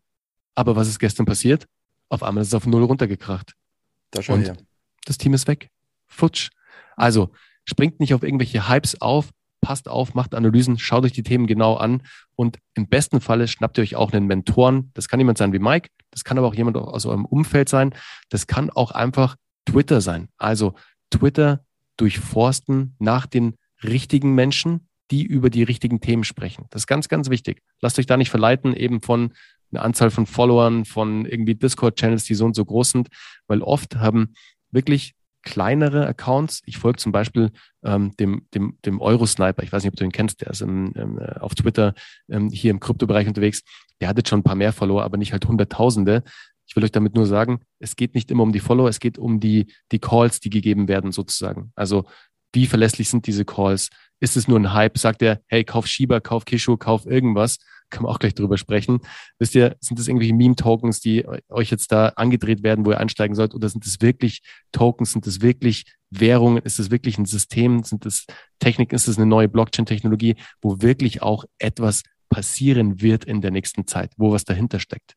Aber 0.55 0.77
was 0.77 0.89
ist 0.89 0.99
gestern 0.99 1.27
passiert? 1.27 1.67
Auf 2.09 2.23
einmal 2.23 2.43
ist 2.43 2.49
es 2.49 2.55
auf 2.55 2.67
Null 2.67 2.85
runtergekracht. 2.85 3.55
Da 4.11 4.23
schon, 4.23 4.41
Und 4.41 4.47
ja. 4.47 4.55
das 5.05 5.19
Team 5.19 5.35
ist 5.35 5.49
weg. 5.49 5.71
Futsch. 6.07 6.51
Also 6.97 7.31
springt 7.65 8.01
nicht 8.01 8.15
auf 8.15 8.23
irgendwelche 8.23 8.69
Hypes 8.69 9.01
auf, 9.01 9.31
passt 9.61 9.89
auf, 9.89 10.15
macht 10.15 10.35
Analysen, 10.35 10.79
schaut 10.79 11.05
euch 11.05 11.13
die 11.13 11.23
Themen 11.23 11.47
genau 11.47 11.75
an 11.75 12.03
und 12.37 12.59
im 12.75 12.89
besten 12.89 13.21
Falle 13.21 13.49
schnappt 13.49 13.79
ihr 13.79 13.83
euch 13.83 13.97
auch 13.97 14.13
einen 14.13 14.27
Mentoren. 14.27 14.91
Das 14.95 15.09
kann 15.09 15.21
jemand 15.21 15.39
sein 15.39 15.53
wie 15.53 15.59
Mike, 15.59 15.91
das 16.11 16.25
kann 16.25 16.39
aber 16.39 16.47
auch 16.47 16.55
jemand 16.55 16.77
aus 16.77 17.07
eurem 17.07 17.25
Umfeld 17.25 17.69
sein. 17.69 17.95
Das 18.31 18.47
kann 18.47 18.71
auch 18.71 18.91
einfach 18.93 19.37
Twitter 19.67 20.01
sein. 20.01 20.29
Also 20.39 20.75
Twitter 21.11 21.65
durchforsten 21.97 22.95
nach 22.99 23.27
den 23.27 23.57
richtigen 23.83 24.35
Menschen, 24.35 24.89
die 25.11 25.25
über 25.25 25.51
die 25.51 25.63
richtigen 25.63 26.01
Themen 26.01 26.25
sprechen. 26.25 26.67
Das 26.71 26.83
ist 26.83 26.87
ganz, 26.87 27.09
ganz 27.09 27.31
wichtig. 27.31 27.63
Lasst 27.81 27.99
euch 27.99 28.07
da 28.07 28.17
nicht 28.17 28.31
verleiten, 28.31 28.75
eben 28.75 29.01
von 29.01 29.33
einer 29.73 29.83
Anzahl 29.83 30.11
von 30.11 30.27
Followern, 30.27 30.85
von 30.85 31.27
irgendwie 31.27 31.55
Discord-Channels, 31.55 32.25
die 32.25 32.35
so 32.35 32.45
und 32.45 32.55
so 32.55 32.65
groß 32.65 32.91
sind, 32.91 33.09
weil 33.47 33.63
oft 33.63 33.97
haben 33.97 34.35
wirklich 34.71 35.15
kleinere 35.43 36.07
Accounts. 36.07 36.63
Ich 36.67 36.79
folge 36.79 36.99
zum 36.99 37.13
Beispiel 37.13 37.51
ähm, 37.83 38.15
dem, 38.19 38.47
dem, 38.55 38.77
dem 38.85 39.01
Eurosniper. 39.01 39.63
Ich 39.63 39.73
weiß 39.73 39.83
nicht, 39.83 39.93
ob 39.93 39.97
du 39.97 40.05
ihn 40.05 40.13
kennst. 40.13 40.41
Der 40.41 40.51
ist 40.51 40.63
im, 40.63 40.93
im, 40.93 41.19
äh, 41.19 41.39
auf 41.41 41.55
Twitter 41.55 41.95
ähm, 42.29 42.51
hier 42.51 42.71
im 42.71 42.81
Kryptobereich 42.81 43.27
unterwegs. 43.27 43.63
Der 44.01 44.09
hat 44.09 44.17
jetzt 44.17 44.29
schon 44.29 44.41
ein 44.41 44.45
paar 44.45 44.57
mehr 44.57 44.73
Follower, 44.73 45.03
aber 45.03 45.17
nicht 45.17 45.33
halt 45.33 45.47
Hunderttausende. 45.47 46.23
Ich 46.67 46.77
will 46.77 46.85
euch 46.85 46.93
damit 46.93 47.15
nur 47.15 47.25
sagen, 47.25 47.61
es 47.79 47.97
geht 47.97 48.15
nicht 48.15 48.31
immer 48.31 48.43
um 48.43 48.53
die 48.53 48.61
Follower, 48.61 48.89
es 48.91 49.01
geht 49.01 49.17
um 49.17 49.41
die, 49.41 49.73
die 49.91 49.99
Calls, 49.99 50.41
die 50.41 50.51
gegeben 50.51 50.87
werden 50.87 51.13
sozusagen. 51.13 51.73
Also 51.75 52.05
wie 52.53 52.67
verlässlich 52.67 53.09
sind 53.09 53.27
diese 53.27 53.45
Calls? 53.45 53.91
Ist 54.21 54.37
es 54.37 54.49
nur 54.49 54.59
ein 54.59 54.73
Hype? 54.73 54.99
Sagt 54.99 55.23
er, 55.23 55.41
hey, 55.47 55.65
kauf 55.65 55.87
Shiba, 55.87 56.21
kauf 56.21 56.45
Kishu, 56.45 56.77
kauf 56.77 57.07
irgendwas? 57.07 57.59
Kann 57.91 58.03
man 58.03 58.13
auch 58.13 58.19
gleich 58.19 58.35
drüber 58.35 58.59
sprechen. 58.59 59.01
Wisst 59.39 59.55
ihr, 59.55 59.77
sind 59.81 59.99
das 59.99 60.09
irgendwelche 60.09 60.35
Meme-Tokens, 60.35 61.01
die 61.01 61.27
euch 61.49 61.71
jetzt 61.71 61.91
da 61.91 62.09
angedreht 62.17 62.63
werden, 62.63 62.85
wo 62.85 62.91
ihr 62.91 63.01
einsteigen 63.01 63.35
sollt? 63.35 63.55
Oder 63.55 63.69
sind 63.69 63.87
es 63.87 64.01
wirklich 64.03 64.43
Tokens? 64.73 65.13
Sind 65.13 65.27
es 65.27 65.41
wirklich 65.41 65.85
Währungen? 66.11 66.63
Ist 66.63 66.79
es 66.79 66.91
wirklich 66.91 67.17
ein 67.17 67.25
System? 67.25 67.85
Sind 67.85 68.05
es 68.05 68.27
Technik? 68.59 68.93
Ist 68.93 69.09
es 69.09 69.17
eine 69.17 69.27
neue 69.27 69.49
Blockchain-Technologie, 69.49 70.37
wo 70.61 70.83
wirklich 70.83 71.23
auch 71.23 71.45
etwas 71.59 72.03
passieren 72.29 73.01
wird 73.01 73.25
in 73.25 73.41
der 73.41 73.53
nächsten 73.53 73.87
Zeit, 73.87 74.13
wo 74.19 74.33
was 74.33 74.45
dahinter 74.45 74.81
steckt? 74.81 75.17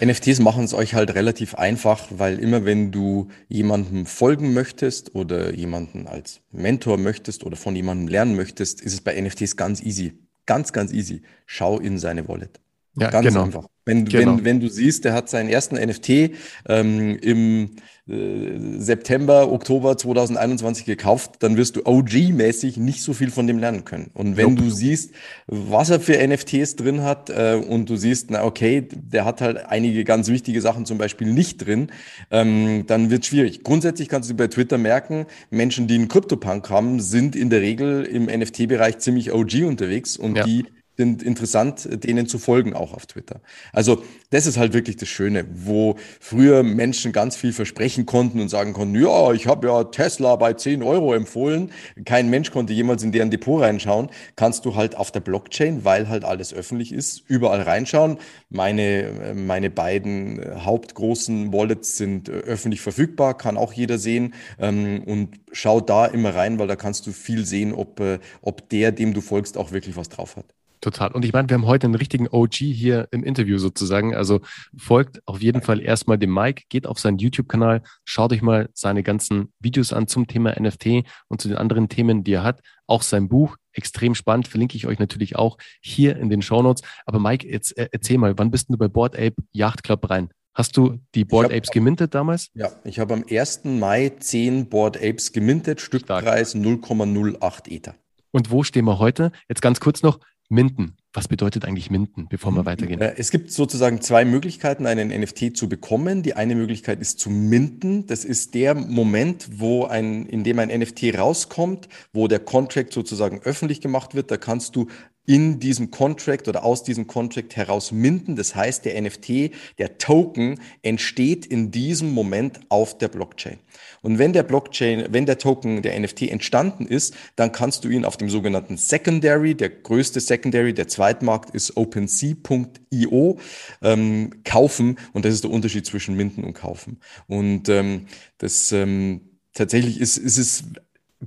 NFTs 0.00 0.38
machen 0.38 0.62
es 0.62 0.74
euch 0.74 0.94
halt 0.94 1.14
relativ 1.14 1.56
einfach, 1.56 2.06
weil 2.10 2.38
immer 2.38 2.64
wenn 2.64 2.92
du 2.92 3.28
jemandem 3.48 4.06
folgen 4.06 4.54
möchtest 4.54 5.14
oder 5.16 5.52
jemanden 5.54 6.06
als 6.06 6.40
Mentor 6.52 6.98
möchtest 6.98 7.44
oder 7.44 7.56
von 7.56 7.74
jemandem 7.74 8.06
lernen 8.06 8.36
möchtest, 8.36 8.80
ist 8.80 8.92
es 8.92 9.00
bei 9.00 9.20
NFTs 9.20 9.56
ganz 9.56 9.82
easy. 9.82 10.18
Ganz, 10.46 10.72
ganz 10.72 10.92
easy. 10.92 11.22
Schau 11.46 11.80
in 11.80 11.98
seine 11.98 12.28
Wallet. 12.28 12.60
Ja, 13.00 13.10
ganz 13.10 13.26
genau. 13.26 13.44
einfach. 13.44 13.66
Wenn, 13.84 14.04
genau. 14.04 14.36
wenn, 14.36 14.44
wenn 14.44 14.60
du 14.60 14.68
siehst, 14.68 15.04
der 15.04 15.14
hat 15.14 15.28
seinen 15.28 15.48
ersten 15.48 15.76
NFT 15.76 16.32
ähm, 16.68 17.16
im 17.20 17.70
äh, 18.08 18.58
September, 18.78 19.52
Oktober 19.52 19.96
2021 19.96 20.86
gekauft, 20.86 21.36
dann 21.40 21.56
wirst 21.56 21.76
du 21.76 21.82
OG-mäßig 21.82 22.78
nicht 22.78 23.02
so 23.02 23.12
viel 23.12 23.30
von 23.30 23.46
dem 23.46 23.58
lernen 23.58 23.84
können. 23.84 24.10
Und 24.14 24.36
wenn 24.36 24.54
nope. 24.54 24.62
du 24.62 24.70
siehst, 24.70 25.12
was 25.46 25.90
er 25.90 26.00
für 26.00 26.26
NFTs 26.26 26.76
drin 26.76 27.02
hat 27.02 27.28
äh, 27.28 27.54
und 27.54 27.90
du 27.90 27.96
siehst, 27.96 28.30
na 28.30 28.44
okay, 28.44 28.88
der 28.92 29.24
hat 29.24 29.40
halt 29.40 29.58
einige 29.66 30.04
ganz 30.04 30.28
wichtige 30.28 30.60
Sachen 30.60 30.86
zum 30.86 30.96
Beispiel 30.96 31.32
nicht 31.32 31.66
drin, 31.66 31.88
ähm, 32.30 32.84
dann 32.86 33.10
wird 33.10 33.26
schwierig. 33.26 33.62
Grundsätzlich 33.62 34.08
kannst 34.08 34.30
du 34.30 34.34
bei 34.34 34.46
Twitter 34.48 34.78
merken, 34.78 35.26
Menschen, 35.50 35.86
die 35.86 35.94
einen 35.94 36.08
Crypto-Punk 36.08 36.70
haben, 36.70 37.00
sind 37.00 37.36
in 37.36 37.50
der 37.50 37.60
Regel 37.60 38.04
im 38.04 38.24
NFT-Bereich 38.24 38.98
ziemlich 38.98 39.32
OG 39.32 39.64
unterwegs 39.66 40.16
und 40.16 40.36
ja. 40.36 40.44
die 40.44 40.64
sind 40.98 41.22
interessant, 41.22 41.88
denen 42.04 42.26
zu 42.26 42.38
folgen, 42.38 42.74
auch 42.74 42.92
auf 42.92 43.06
Twitter. 43.06 43.40
Also 43.72 44.02
das 44.30 44.46
ist 44.46 44.56
halt 44.58 44.72
wirklich 44.72 44.96
das 44.96 45.08
Schöne, 45.08 45.46
wo 45.48 45.94
früher 46.18 46.64
Menschen 46.64 47.12
ganz 47.12 47.36
viel 47.36 47.52
versprechen 47.52 48.04
konnten 48.04 48.40
und 48.40 48.48
sagen 48.48 48.72
konnten, 48.72 49.00
ja, 49.00 49.32
ich 49.32 49.46
habe 49.46 49.68
ja 49.68 49.84
Tesla 49.84 50.34
bei 50.34 50.54
10 50.54 50.82
Euro 50.82 51.14
empfohlen. 51.14 51.70
Kein 52.04 52.28
Mensch 52.30 52.50
konnte 52.50 52.72
jemals 52.72 53.04
in 53.04 53.12
deren 53.12 53.30
Depot 53.30 53.62
reinschauen. 53.62 54.10
Kannst 54.34 54.64
du 54.64 54.74
halt 54.74 54.96
auf 54.96 55.12
der 55.12 55.20
Blockchain, 55.20 55.84
weil 55.84 56.08
halt 56.08 56.24
alles 56.24 56.52
öffentlich 56.52 56.92
ist, 56.92 57.22
überall 57.28 57.62
reinschauen. 57.62 58.18
Meine, 58.50 59.34
meine 59.36 59.70
beiden 59.70 60.64
hauptgroßen 60.64 61.52
Wallets 61.52 61.96
sind 61.96 62.28
öffentlich 62.28 62.80
verfügbar, 62.80 63.38
kann 63.38 63.56
auch 63.56 63.72
jeder 63.72 63.98
sehen. 63.98 64.34
Ähm, 64.58 65.04
und 65.04 65.38
schau 65.52 65.80
da 65.80 66.06
immer 66.06 66.34
rein, 66.34 66.58
weil 66.58 66.66
da 66.66 66.74
kannst 66.74 67.06
du 67.06 67.12
viel 67.12 67.46
sehen, 67.46 67.72
ob, 67.72 68.00
äh, 68.00 68.18
ob 68.42 68.68
der, 68.68 68.90
dem 68.90 69.14
du 69.14 69.20
folgst, 69.20 69.56
auch 69.56 69.70
wirklich 69.70 69.96
was 69.96 70.08
drauf 70.08 70.34
hat. 70.34 70.57
Total. 70.80 71.10
Und 71.12 71.24
ich 71.24 71.32
meine, 71.32 71.48
wir 71.48 71.54
haben 71.54 71.66
heute 71.66 71.86
einen 71.86 71.96
richtigen 71.96 72.28
OG 72.28 72.54
hier 72.54 73.08
im 73.10 73.24
Interview 73.24 73.58
sozusagen. 73.58 74.14
Also 74.14 74.40
folgt 74.76 75.20
auf 75.26 75.42
jeden 75.42 75.60
Fall 75.62 75.80
erstmal 75.80 76.18
dem 76.18 76.32
Mike, 76.32 76.64
geht 76.68 76.86
auf 76.86 77.00
seinen 77.00 77.18
YouTube-Kanal, 77.18 77.82
schaut 78.04 78.32
euch 78.32 78.42
mal 78.42 78.68
seine 78.74 79.02
ganzen 79.02 79.52
Videos 79.58 79.92
an 79.92 80.06
zum 80.06 80.26
Thema 80.26 80.54
NFT 80.58 81.04
und 81.28 81.40
zu 81.40 81.48
den 81.48 81.56
anderen 81.56 81.88
Themen, 81.88 82.22
die 82.22 82.34
er 82.34 82.44
hat. 82.44 82.60
Auch 82.86 83.02
sein 83.02 83.28
Buch, 83.28 83.56
extrem 83.72 84.14
spannend, 84.14 84.46
verlinke 84.46 84.76
ich 84.76 84.86
euch 84.86 84.98
natürlich 84.98 85.36
auch 85.36 85.58
hier 85.80 86.16
in 86.16 86.30
den 86.30 86.42
Show 86.42 86.62
Notes. 86.62 86.82
Aber 87.06 87.18
Mike, 87.18 87.48
jetzt 87.48 87.76
äh, 87.76 87.88
erzähl 87.90 88.18
mal, 88.18 88.38
wann 88.38 88.50
bist 88.50 88.68
du 88.68 88.76
bei 88.76 88.88
Board 88.88 89.16
Ape 89.16 89.36
Yacht 89.52 89.82
Club 89.82 90.08
rein? 90.08 90.30
Hast 90.54 90.76
du 90.76 90.98
die 91.14 91.24
Board 91.24 91.52
Apes 91.52 91.70
gemintet 91.70 92.16
damals? 92.16 92.50
Ja, 92.54 92.72
ich 92.82 92.98
habe 92.98 93.14
am 93.14 93.24
1. 93.30 93.64
Mai 93.64 94.08
10 94.08 94.68
Board 94.68 94.96
Apes 94.96 95.32
gemintet, 95.32 95.80
Stückpreis 95.80 96.56
0,08 96.56 97.70
Ether. 97.70 97.94
Und 98.32 98.50
wo 98.50 98.64
stehen 98.64 98.84
wir 98.84 98.98
heute? 98.98 99.30
Jetzt 99.48 99.62
ganz 99.62 99.78
kurz 99.78 100.02
noch, 100.02 100.18
Minden. 100.48 100.96
Was 101.12 101.28
bedeutet 101.28 101.64
eigentlich 101.64 101.90
Minden, 101.90 102.26
bevor 102.28 102.52
wir 102.52 102.64
weitergehen? 102.64 103.00
Äh, 103.00 103.14
es 103.16 103.30
gibt 103.30 103.50
sozusagen 103.50 104.00
zwei 104.00 104.24
Möglichkeiten, 104.24 104.86
einen 104.86 105.08
NFT 105.08 105.56
zu 105.56 105.68
bekommen. 105.68 106.22
Die 106.22 106.34
eine 106.34 106.54
Möglichkeit 106.54 107.00
ist 107.00 107.18
zu 107.18 107.28
minden. 107.28 108.06
Das 108.06 108.24
ist 108.24 108.54
der 108.54 108.74
Moment, 108.74 109.48
wo 109.58 109.84
ein, 109.84 110.26
in 110.26 110.44
dem 110.44 110.58
ein 110.58 110.68
NFT 110.68 111.18
rauskommt, 111.18 111.88
wo 112.12 112.28
der 112.28 112.38
Contract 112.40 112.92
sozusagen 112.92 113.40
öffentlich 113.40 113.80
gemacht 113.80 114.14
wird. 114.14 114.30
Da 114.30 114.36
kannst 114.36 114.76
du 114.76 114.88
in 115.28 115.60
diesem 115.60 115.90
Contract 115.90 116.48
oder 116.48 116.64
aus 116.64 116.82
diesem 116.84 117.06
Contract 117.06 117.54
heraus 117.54 117.92
minden. 117.92 118.34
Das 118.34 118.54
heißt, 118.54 118.86
der 118.86 119.00
NFT, 119.00 119.50
der 119.76 119.98
Token 119.98 120.58
entsteht 120.80 121.44
in 121.44 121.70
diesem 121.70 122.14
Moment 122.14 122.60
auf 122.70 122.96
der 122.96 123.08
Blockchain. 123.08 123.58
Und 124.00 124.18
wenn 124.18 124.32
der 124.32 124.42
Blockchain, 124.42 125.08
wenn 125.10 125.26
der 125.26 125.36
Token, 125.36 125.82
der 125.82 126.00
NFT 126.00 126.22
entstanden 126.22 126.86
ist, 126.86 127.14
dann 127.36 127.52
kannst 127.52 127.84
du 127.84 127.90
ihn 127.90 128.06
auf 128.06 128.16
dem 128.16 128.30
sogenannten 128.30 128.78
Secondary, 128.78 129.54
der 129.54 129.68
größte 129.68 130.18
Secondary, 130.18 130.72
der 130.72 130.88
Zweitmarkt 130.88 131.54
ist 131.54 131.76
OpenSea.io, 131.76 133.38
ähm, 133.82 134.30
kaufen. 134.44 134.98
Und 135.12 135.26
das 135.26 135.34
ist 135.34 135.44
der 135.44 135.50
Unterschied 135.50 135.84
zwischen 135.84 136.16
Minden 136.16 136.42
und 136.42 136.54
Kaufen. 136.54 137.00
Und 137.26 137.68
ähm, 137.68 138.06
das 138.38 138.72
ähm, 138.72 139.20
tatsächlich 139.52 140.00
ist, 140.00 140.16
ist 140.16 140.38
es 140.38 140.64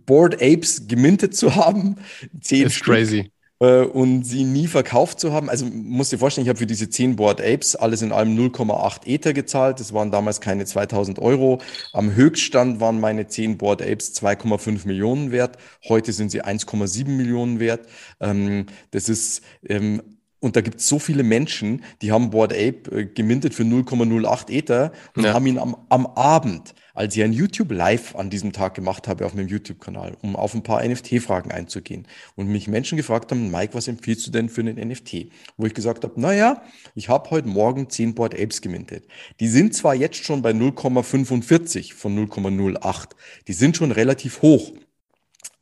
Board 0.08 0.42
Apes 0.42 0.88
gemintet 0.88 1.36
zu 1.36 1.54
haben. 1.56 1.98
Zehn 2.42 2.66
ist 2.66 2.74
Stück. 2.74 2.96
crazy 2.96 3.32
äh, 3.62 3.84
und 3.84 4.24
sie 4.24 4.44
nie 4.44 4.68
verkauft 4.68 5.20
zu 5.20 5.32
haben. 5.32 5.50
Also 5.50 5.66
musst 5.66 6.12
dir 6.12 6.18
vorstellen, 6.18 6.46
ich 6.46 6.50
habe 6.50 6.60
für 6.60 6.66
diese 6.66 6.90
10 6.90 7.16
Board 7.16 7.40
Apes 7.40 7.76
alles 7.76 8.02
in 8.02 8.12
allem 8.12 8.36
0,8 8.36 9.06
Ether 9.06 9.34
gezahlt. 9.34 9.80
Das 9.80 9.94
waren 9.94 10.12
damals 10.12 10.42
keine 10.42 10.66
2000 10.66 11.20
Euro. 11.20 11.60
Am 11.94 12.16
Höchststand 12.16 12.80
waren 12.80 13.00
meine 13.00 13.28
10 13.28 13.58
Board 13.58 13.82
Apes 13.82 14.14
2,5 14.16 14.88
Millionen 14.88 15.32
wert. 15.32 15.58
Heute 15.88 16.12
sind 16.12 16.32
sie 16.32 16.44
1,7 16.44 17.08
Millionen 17.08 17.60
wert. 17.60 17.88
Ähm, 18.20 18.66
das 18.90 19.08
ist 19.08 19.44
ähm, 19.70 20.02
und 20.40 20.56
da 20.56 20.62
gibt 20.62 20.80
es 20.80 20.88
so 20.88 20.98
viele 20.98 21.22
Menschen, 21.22 21.84
die 22.02 22.12
haben 22.12 22.32
Board 22.32 22.52
Ape 22.52 22.90
äh, 22.92 23.06
gemintet 23.06 23.54
für 23.54 23.62
0,08 23.62 24.50
Ether 24.50 24.92
und 25.16 25.24
ja. 25.24 25.34
haben 25.34 25.46
ihn 25.46 25.60
am, 25.60 25.78
am 25.90 26.08
Abend 26.08 26.74
als 26.94 27.16
ich 27.16 27.24
ein 27.24 27.34
YouTube 27.34 27.72
Live 27.72 28.16
an 28.16 28.30
diesem 28.30 28.54
Tag 28.54 28.74
gemacht 28.74 29.08
habe 29.08 29.26
auf 29.26 29.34
meinem 29.34 29.48
YouTube-Kanal, 29.48 30.18
um 30.22 30.36
auf 30.36 30.54
ein 30.54 30.64
paar 30.64 30.84
NFT-Fragen 30.84 31.52
einzugehen. 31.52 32.08
Und 32.36 32.48
mich 32.48 32.68
Menschen 32.68 32.98
gefragt 32.98 33.32
haben, 33.32 33.52
Mike, 33.52 33.74
was 33.74 33.88
empfiehlst 33.88 34.28
du 34.28 34.32
denn 34.32 34.50
für 34.50 34.62
einen 34.62 34.78
NFT? 34.78 35.28
Wo 35.58 35.66
ich 35.66 35.74
gesagt 35.74 36.04
habe, 36.04 36.20
naja, 36.20 36.64
ich 36.96 37.10
habe 37.10 37.30
heute 37.30 37.48
Morgen 37.48 37.90
10 37.90 38.16
Board 38.16 38.34
Apes 38.34 38.62
gemintet. 38.62 39.08
Die 39.40 39.48
sind 39.48 39.74
zwar 39.76 39.96
jetzt 39.96 40.24
schon 40.24 40.42
bei 40.42 40.52
0,45 40.52 41.94
von 41.94 42.18
0,08. 42.28 43.10
Die 43.48 43.54
sind 43.54 43.78
schon 43.78 43.92
relativ 43.92 44.42
hoch. 44.42 44.72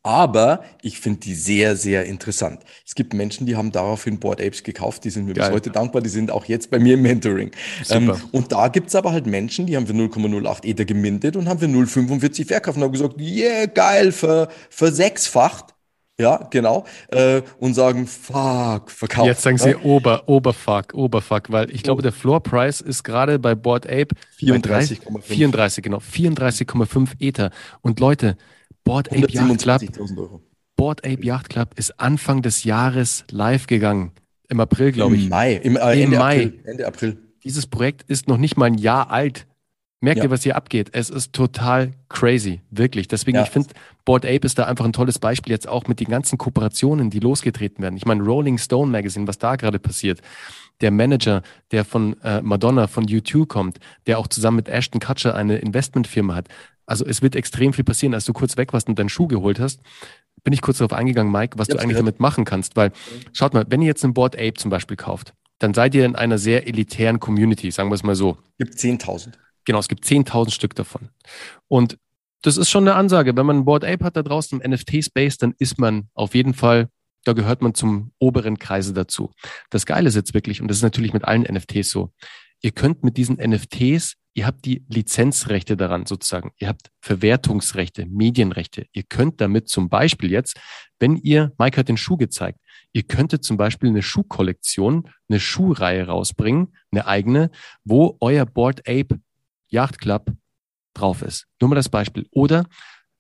Aber 0.01 0.63
ich 0.81 0.99
finde 0.99 1.19
die 1.19 1.35
sehr, 1.35 1.75
sehr 1.75 2.05
interessant. 2.05 2.63
Es 2.85 2.95
gibt 2.95 3.13
Menschen, 3.13 3.45
die 3.45 3.57
haben 3.57 3.71
daraufhin 3.71 4.17
Board 4.19 4.41
Apes 4.41 4.63
gekauft, 4.63 5.03
die 5.03 5.09
sind 5.09 5.25
mir 5.25 5.33
Geil. 5.33 5.47
bis 5.47 5.55
heute 5.55 5.71
dankbar, 5.71 6.01
die 6.01 6.09
sind 6.09 6.31
auch 6.31 6.45
jetzt 6.45 6.71
bei 6.71 6.79
mir 6.79 6.93
im 6.93 7.01
Mentoring. 7.01 7.51
Ähm, 7.89 8.13
und 8.31 8.51
da 8.51 8.69
gibt's 8.69 8.95
aber 8.95 9.11
halt 9.11 9.25
Menschen, 9.25 9.65
die 9.65 9.75
haben 9.75 9.87
für 9.87 9.93
0,08 9.93 10.65
Ether 10.65 10.85
gemintet 10.85 11.35
und 11.35 11.49
haben 11.49 11.59
für 11.59 11.65
0,45 11.65 12.47
verkauft 12.47 12.77
und 12.77 12.83
haben 12.83 12.93
gesagt, 12.93 13.19
yeah, 13.19 13.65
geil, 13.65 14.13
ver, 14.13 14.47
versechsfacht. 14.69 15.75
Ja, 16.17 16.47
genau. 16.49 16.85
Äh, 17.07 17.41
und 17.59 17.73
sagen, 17.73 18.05
fuck, 18.05 18.91
verkauft. 18.91 19.27
Jetzt 19.27 19.41
sagen 19.41 19.57
sie 19.57 19.75
Ober, 19.75 20.23
Oberfuck, 20.27 20.93
Oberfuck, 20.93 21.49
weil 21.49 21.71
ich 21.71 21.81
glaube, 21.81 21.99
oh. 21.99 22.03
der 22.03 22.11
Floor 22.11 22.43
Price 22.43 22.81
ist 22.81 23.03
gerade 23.03 23.39
bei 23.39 23.55
Board 23.55 23.85
Ape 23.85 24.09
34,5. 24.37 25.21
34, 25.21 25.83
genau, 25.83 25.99
34,5 25.99 27.11
Ether. 27.19 27.51
Und 27.81 28.01
Leute, 28.01 28.35
Board 28.89 29.11
Ape 29.11 29.31
Yacht 29.31 29.59
Club. 29.59 29.81
Board 30.75 31.05
Ape 31.05 31.23
Yacht 31.23 31.49
Club 31.49 31.73
ist 31.75 31.99
Anfang 31.99 32.41
des 32.41 32.63
Jahres 32.63 33.23
live 33.29 33.67
gegangen. 33.67 34.13
Im 34.47 34.59
April, 34.59 34.93
glaube 34.93 35.15
ich. 35.15 35.25
Im 35.25 35.29
Mai. 35.29 35.53
Im, 35.53 35.75
äh, 35.75 36.01
Ende 36.01 36.17
Mai. 36.17 36.45
April. 36.45 36.59
Ende 36.63 36.87
April. 36.87 37.17
Dieses 37.43 37.67
Projekt 37.67 38.09
ist 38.09 38.27
noch 38.27 38.37
nicht 38.37 38.57
mal 38.57 38.65
ein 38.65 38.79
Jahr 38.79 39.11
alt. 39.11 39.45
Merkt 40.01 40.17
ja. 40.17 40.23
ihr, 40.23 40.31
was 40.31 40.41
hier 40.41 40.55
abgeht? 40.55 40.89
Es 40.93 41.11
ist 41.11 41.33
total 41.33 41.91
crazy, 42.07 42.61
wirklich. 42.71 43.07
Deswegen, 43.07 43.37
ja. 43.37 43.43
ich 43.43 43.49
finde, 43.49 43.69
Board 44.05 44.25
Ape 44.25 44.47
ist 44.47 44.57
da 44.57 44.63
einfach 44.63 44.85
ein 44.85 44.93
tolles 44.93 45.19
Beispiel 45.19 45.51
jetzt 45.51 45.67
auch 45.67 45.87
mit 45.87 45.99
den 45.99 46.07
ganzen 46.07 46.39
Kooperationen, 46.39 47.11
die 47.11 47.19
losgetreten 47.19 47.83
werden. 47.83 47.95
Ich 47.95 48.07
meine, 48.07 48.23
Rolling 48.23 48.57
Stone 48.57 48.91
Magazine, 48.91 49.27
was 49.27 49.37
da 49.37 49.55
gerade 49.55 49.77
passiert. 49.77 50.21
Der 50.81 50.91
Manager, 50.91 51.41
der 51.71 51.85
von 51.85 52.19
äh, 52.21 52.41
Madonna, 52.41 52.87
von 52.87 53.05
U2 53.05 53.47
kommt, 53.47 53.79
der 54.07 54.19
auch 54.19 54.27
zusammen 54.27 54.57
mit 54.57 54.69
Ashton 54.69 55.01
Kutcher 55.01 55.35
eine 55.35 55.57
Investmentfirma 55.57 56.35
hat. 56.35 56.47
Also 56.85 57.05
es 57.05 57.21
wird 57.21 57.35
extrem 57.35 57.73
viel 57.73 57.83
passieren. 57.83 58.13
Als 58.13 58.25
du 58.25 58.33
kurz 58.33 58.57
weg 58.57 58.73
warst 58.73 58.87
und 58.87 58.97
deinen 58.97 59.09
Schuh 59.09 59.27
geholt 59.27 59.59
hast, 59.59 59.81
bin 60.43 60.53
ich 60.53 60.61
kurz 60.61 60.77
darauf 60.77 60.93
eingegangen, 60.93 61.31
Mike, 61.31 61.57
was 61.59 61.67
du 61.67 61.75
eigentlich 61.75 61.89
gehört. 61.89 62.07
damit 62.07 62.19
machen 62.19 62.45
kannst. 62.45 62.75
Weil, 62.75 62.91
schaut 63.33 63.53
mal, 63.53 63.65
wenn 63.69 63.81
ihr 63.81 63.87
jetzt 63.87 64.03
ein 64.03 64.13
Board 64.13 64.35
Ape 64.35 64.53
zum 64.53 64.71
Beispiel 64.71 64.97
kauft, 64.97 65.33
dann 65.59 65.73
seid 65.73 65.93
ihr 65.93 66.05
in 66.05 66.15
einer 66.15 66.37
sehr 66.37 66.67
elitären 66.67 67.19
Community, 67.19 67.69
sagen 67.71 67.89
wir 67.89 67.95
es 67.95 68.03
mal 68.03 68.15
so. 68.15 68.37
Gibt 68.57 68.75
10.000. 68.75 69.33
Genau, 69.65 69.79
es 69.79 69.87
gibt 69.87 70.05
10.000 70.05 70.51
Stück 70.51 70.73
davon. 70.75 71.09
Und 71.67 71.97
das 72.41 72.57
ist 72.57 72.69
schon 72.69 72.87
eine 72.87 72.95
Ansage. 72.95 73.35
Wenn 73.35 73.45
man 73.45 73.57
ein 73.57 73.65
Board 73.65 73.83
Ape 73.83 74.03
hat 74.03 74.15
da 74.15 74.23
draußen 74.23 74.61
im 74.61 74.71
NFT-Space, 74.71 75.37
dann 75.37 75.53
ist 75.59 75.77
man 75.77 76.07
auf 76.13 76.33
jeden 76.33 76.53
Fall, 76.53 76.87
da 77.25 77.33
gehört 77.33 77.61
man 77.61 77.73
zum 77.73 78.11
oberen 78.19 78.59
Kreise 78.59 78.93
dazu. 78.93 79.31
Das 79.69 79.85
Geile 79.85 80.07
ist 80.07 80.15
jetzt 80.15 80.33
wirklich, 80.33 80.61
und 80.61 80.67
das 80.67 80.77
ist 80.77 80.83
natürlich 80.83 81.13
mit 81.13 81.25
allen 81.25 81.43
NFTs 81.43 81.91
so, 81.91 82.13
ihr 82.61 82.71
könnt 82.71 83.03
mit 83.03 83.17
diesen 83.17 83.37
NFTs 83.37 84.15
Ihr 84.39 84.45
habt 84.45 84.63
die 84.63 84.85
Lizenzrechte 84.87 85.75
daran 85.75 86.05
sozusagen. 86.05 86.51
Ihr 86.59 86.69
habt 86.69 86.91
Verwertungsrechte, 87.01 88.05
Medienrechte. 88.05 88.85
Ihr 88.93 89.03
könnt 89.03 89.41
damit 89.41 89.67
zum 89.67 89.89
Beispiel 89.89 90.31
jetzt, 90.31 90.57
wenn 90.97 91.17
ihr, 91.17 91.51
Mike 91.57 91.77
hat 91.77 91.89
den 91.89 91.97
Schuh 91.97 92.15
gezeigt, 92.15 92.59
ihr 92.93 93.03
könntet 93.03 93.43
zum 93.43 93.57
Beispiel 93.57 93.89
eine 93.89 94.01
Schuhkollektion, 94.01 95.09
eine 95.27 95.39
Schuhreihe 95.39 96.05
rausbringen, 96.07 96.73
eine 96.91 97.05
eigene, 97.05 97.51
wo 97.83 98.17
euer 98.21 98.45
Board 98.45 98.87
Ape 98.87 99.19
Yacht 99.67 99.99
Club 99.99 100.31
drauf 100.93 101.21
ist. 101.21 101.47
Nur 101.59 101.69
mal 101.69 101.75
das 101.75 101.89
Beispiel. 101.89 102.27
Oder 102.31 102.65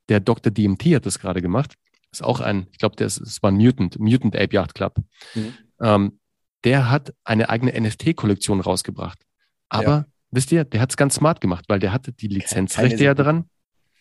der 0.07 0.19
Dr. 0.19 0.53
DMT 0.53 0.95
hat 0.95 1.05
das 1.05 1.19
gerade 1.19 1.41
gemacht. 1.41 1.75
Ist 2.11 2.23
auch 2.23 2.39
ein, 2.39 2.67
ich 2.71 2.79
glaube, 2.79 2.95
das 2.95 3.41
war 3.41 3.51
ein 3.51 3.57
Mutant, 3.57 3.99
Mutant 3.99 4.35
Ape 4.35 4.53
Yacht 4.55 4.73
Club. 4.73 4.95
Mhm. 5.35 5.53
Ähm, 5.81 6.19
der 6.63 6.89
hat 6.89 7.13
eine 7.23 7.49
eigene 7.49 7.79
NFT-Kollektion 7.79 8.59
rausgebracht 8.59 9.19
Aber 9.69 9.85
ja. 9.85 10.05
wisst 10.31 10.51
ihr, 10.51 10.65
der 10.65 10.81
hat 10.81 10.89
es 10.89 10.97
ganz 10.97 11.15
smart 11.15 11.39
gemacht, 11.39 11.65
weil 11.67 11.79
der 11.79 11.93
hatte 11.93 12.11
die 12.11 12.27
Lizenzrechte 12.27 13.03
ja 13.03 13.13
daran. 13.13 13.45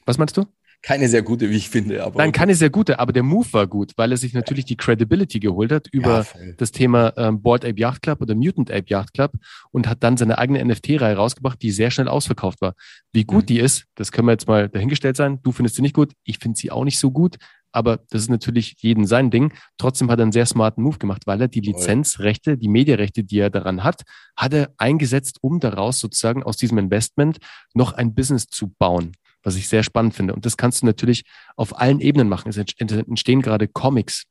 Was 0.07 0.19
meinst 0.19 0.37
du? 0.37 0.47
keine 0.83 1.09
sehr 1.09 1.23
gute, 1.23 1.51
wie 1.51 1.57
ich 1.57 1.69
finde. 1.69 2.05
Aber 2.05 2.19
Nein, 2.19 2.33
keine 2.33 2.55
sehr 2.55 2.71
gute, 2.71 3.01
aber 3.01 3.13
der 3.13 3.23
Move 3.23 3.47
war 3.53 3.67
gut, 3.67 3.93
weil 3.97 4.13
er 4.13 4.17
sich 4.17 4.33
natürlich 4.33 4.65
die 4.65 4.77
Credibility 4.77 5.41
geholt 5.41 5.73
hat 5.73 5.89
über 5.91 6.21
ja, 6.21 6.53
das 6.57 6.71
Thema 6.71 7.13
ähm, 7.17 7.43
Board 7.43 7.65
Ape 7.65 7.81
Yacht 7.81 8.03
Club 8.03 8.21
oder 8.21 8.35
Mutant 8.35 8.71
Ape 8.71 8.85
Yacht 8.87 9.13
Club 9.13 9.33
und 9.71 9.89
hat 9.89 10.03
dann 10.03 10.17
seine 10.17 10.39
eigene 10.39 10.65
NFT-Reihe 10.65 11.17
rausgebracht, 11.17 11.61
die 11.63 11.73
sehr 11.73 11.91
schnell 11.91 12.09
ausverkauft 12.09 12.61
war. 12.61 12.75
Wie 13.13 13.25
gut 13.25 13.45
mhm. 13.45 13.47
die 13.47 13.59
ist, 13.59 13.87
das 13.97 14.13
können 14.13 14.29
wir 14.29 14.33
jetzt 14.33 14.47
mal 14.47 14.69
dahingestellt 14.69 15.17
sein. 15.17 15.41
Du 15.43 15.51
findest 15.51 15.77
sie 15.77 15.83
nicht 15.83 15.95
gut, 15.95 16.13
ich 16.23 16.39
finde 16.39 16.59
sie 16.59 16.71
auch 16.71 16.85
nicht 16.85 16.99
so 16.99 17.11
gut, 17.11 17.37
aber 17.73 17.99
das 18.11 18.23
ist 18.23 18.31
natürlich 18.31 18.77
jeden 18.79 19.07
sein 19.07 19.31
Ding. 19.31 19.53
Trotzdem 19.77 20.11
hat 20.11 20.19
er 20.19 20.23
einen 20.23 20.33
sehr 20.33 20.47
smarten 20.47 20.83
Move 20.83 20.99
gemacht, 20.99 21.23
weil 21.27 21.41
er 21.41 21.49
die 21.49 21.61
Lizenzrechte, 21.61 22.57
die 22.57 22.69
Mediarechte, 22.69 23.25
die 23.25 23.39
er 23.39 23.51
daran 23.51 23.85
hat, 23.85 24.03
hat 24.37 24.55
er 24.55 24.73
eingesetzt, 24.79 25.39
um 25.43 25.61
daraus 25.61 26.01
sozusagen 26.01 26.43
aus 26.43 26.57
diesem 26.57 26.79
Investment 26.79 27.39
noch 27.75 27.93
ein 27.93 28.15
Business 28.15 28.47
zu 28.47 28.69
bauen 28.79 29.13
was 29.45 29.55
ich 29.57 29.69
sehr 29.69 29.85
spannend 29.85 30.15
finde. 30.15 30.35
Und 30.35 30.45
das 30.45 30.57
kannst 30.57 30.83
du 30.83 30.87
natürlich 30.87 31.25
auf 31.57 31.79
allen 31.79 32.01
Ebenen 32.01 32.29
machen. 32.29 32.49
Es 32.49 32.59
entstehen 32.59 33.41
gerade 33.41 33.69
Comics 33.69 34.25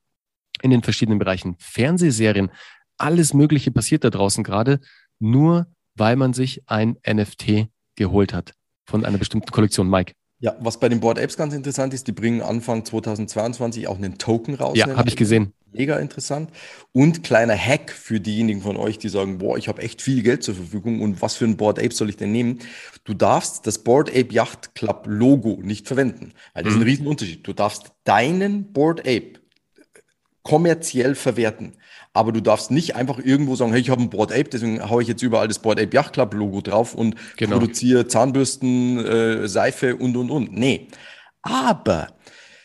in 0.61 0.69
den 0.69 0.83
verschiedenen 0.83 1.17
Bereichen, 1.17 1.55
Fernsehserien, 1.59 2.51
alles 2.97 3.33
Mögliche 3.33 3.71
passiert 3.71 4.03
da 4.03 4.09
draußen 4.09 4.43
gerade, 4.43 4.79
nur 5.19 5.67
weil 5.95 6.15
man 6.15 6.33
sich 6.33 6.63
ein 6.67 6.97
NFT 7.07 7.67
geholt 7.95 8.33
hat 8.33 8.53
von 8.85 9.05
einer 9.05 9.17
bestimmten 9.17 9.51
Kollektion. 9.51 9.89
Mike. 9.89 10.13
Ja, 10.39 10.55
was 10.59 10.79
bei 10.79 10.87
den 10.87 10.99
Board 10.99 11.17
Apes 11.17 11.35
ganz 11.35 11.53
interessant 11.53 11.93
ist, 11.93 12.07
die 12.07 12.11
bringen 12.11 12.41
Anfang 12.41 12.85
2022 12.85 13.87
auch 13.87 13.97
einen 13.97 14.19
Token 14.19 14.53
raus. 14.53 14.77
Ja, 14.77 14.95
habe 14.95 15.09
ich 15.09 15.15
gesehen. 15.15 15.53
Mega 15.73 15.97
interessant. 15.97 16.51
Und 16.93 17.23
kleiner 17.23 17.55
Hack 17.55 17.91
für 17.91 18.19
diejenigen 18.19 18.61
von 18.61 18.77
euch, 18.77 18.99
die 18.99 19.09
sagen, 19.09 19.39
boah, 19.39 19.57
ich 19.57 19.67
habe 19.67 19.81
echt 19.81 20.01
viel 20.01 20.21
Geld 20.21 20.43
zur 20.43 20.55
Verfügung 20.55 21.01
und 21.01 21.21
was 21.21 21.35
für 21.35 21.45
ein 21.45 21.57
Board 21.57 21.79
Ape 21.79 21.93
soll 21.93 22.09
ich 22.09 22.17
denn 22.17 22.31
nehmen? 22.31 22.59
Du 23.03 23.13
darfst 23.13 23.65
das 23.67 23.79
Board 23.79 24.09
Ape 24.09 24.31
Yacht 24.31 24.75
Club 24.75 25.05
Logo 25.07 25.59
nicht 25.61 25.87
verwenden. 25.87 26.33
Weil 26.53 26.63
das 26.63 26.73
mhm. 26.73 26.79
ist 26.79 26.83
ein. 26.83 26.89
Riesenunterschied. 26.89 27.47
Du 27.47 27.53
darfst 27.53 27.91
deinen 28.03 28.71
Board 28.73 29.01
Ape 29.01 29.39
kommerziell 30.47 31.13
verwerten. 31.15 31.73
Aber 32.13 32.31
du 32.31 32.41
darfst 32.41 32.71
nicht 32.71 32.95
einfach 32.95 33.19
irgendwo 33.19 33.55
sagen, 33.55 33.71
hey, 33.73 33.81
ich 33.81 33.89
habe 33.89 34.01
ein 34.01 34.09
Board 34.09 34.31
Ape, 34.31 34.45
deswegen 34.45 34.89
haue 34.89 35.01
ich 35.01 35.07
jetzt 35.09 35.21
überall 35.21 35.49
das 35.49 35.59
Board 35.59 35.79
Ape 35.79 35.93
Yacht 35.93 36.13
Club 36.13 36.33
Logo 36.33 36.61
drauf 36.61 36.95
und 36.95 37.15
genau. 37.35 37.57
produziere 37.57 38.07
Zahnbürsten, 38.07 39.05
äh, 39.05 39.47
Seife 39.47 39.97
und, 39.97 40.15
und, 40.15 40.31
und. 40.31 40.53
Nee. 40.53 40.87
Aber 41.41 42.07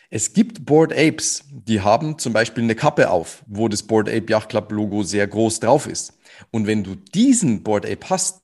es 0.09 0.31
gibt 0.31 0.65
Board 0.65 0.93
Apes, 0.93 1.43
die 1.51 1.81
haben 1.81 2.17
zum 2.17 2.31
Beispiel 2.31 2.63
eine 2.63 2.75
Kappe 2.75 3.09
auf, 3.09 3.43
wo 3.47 3.67
das 3.67 3.83
Board 3.83 4.07
Ape 4.07 4.25
Yacht 4.29 4.49
Club 4.49 4.71
Logo 4.71 5.03
sehr 5.03 5.27
groß 5.27 5.59
drauf 5.59 5.85
ist. 5.85 6.17
Und 6.51 6.65
wenn 6.65 6.83
du 6.83 6.95
diesen 6.95 7.63
Board 7.63 7.85
Ape 7.85 8.09
hast, 8.09 8.42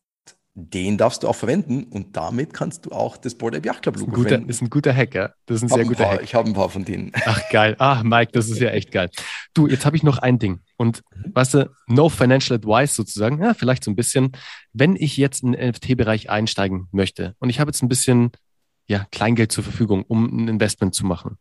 den 0.60 0.98
darfst 0.98 1.24
du 1.24 1.28
auch 1.28 1.36
verwenden 1.36 1.84
und 1.84 2.16
damit 2.18 2.54
kannst 2.54 2.86
du 2.86 2.92
auch 2.92 3.18
das 3.18 3.36
Board 3.36 3.56
Ape 3.56 3.68
Yacht 3.68 3.84
Club 3.84 3.98
Logo 3.98 4.12
guter, 4.12 4.30
verwenden. 4.30 4.50
Ist 4.50 4.62
ein 4.62 4.70
guter 4.70 4.94
Hacker. 4.94 5.34
Das 5.46 5.58
ist 5.58 5.64
ein 5.64 5.70
sehr 5.70 5.86
guter 5.86 6.04
paar, 6.04 6.14
Hack. 6.14 6.24
Ich 6.24 6.36
habe 6.36 6.48
ein 6.48 6.54
paar 6.54 6.70
von 6.70 6.86
denen. 6.86 7.12
Ach 7.26 7.42
geil. 7.50 7.76
Ah, 7.80 8.02
Mike, 8.04 8.32
das 8.34 8.50
ist 8.50 8.60
ja 8.60 8.70
echt 8.70 8.92
geil. 8.92 9.10
Du, 9.54 9.68
jetzt 9.68 9.86
habe 9.86 9.96
ich 9.96 10.04
noch 10.04 10.18
ein 10.18 10.40
Ding. 10.40 10.60
Und 10.78 11.02
weißt 11.34 11.54
du, 11.56 11.72
no 11.88 12.10
financial 12.10 12.58
advice 12.58 12.96
sozusagen, 12.96 13.42
ja, 13.42 13.54
vielleicht 13.54 13.84
so 13.84 13.92
ein 13.92 13.96
bisschen. 13.96 14.32
Wenn 14.74 14.96
ich 14.96 15.18
jetzt 15.18 15.44
in 15.44 15.54
den 15.54 15.70
NFT-Bereich 15.70 16.30
einsteigen 16.30 16.88
möchte 16.92 17.36
und 17.40 17.50
ich 17.50 17.60
habe 17.60 17.70
jetzt 17.70 17.82
ein 17.82 17.90
bisschen 17.90 18.32
ja, 18.90 19.06
Kleingeld 19.12 19.52
zur 19.52 19.64
Verfügung, 19.64 20.04
um 20.04 20.26
ein 20.26 20.48
Investment 20.48 20.96
zu 20.96 21.06
machen. 21.06 21.38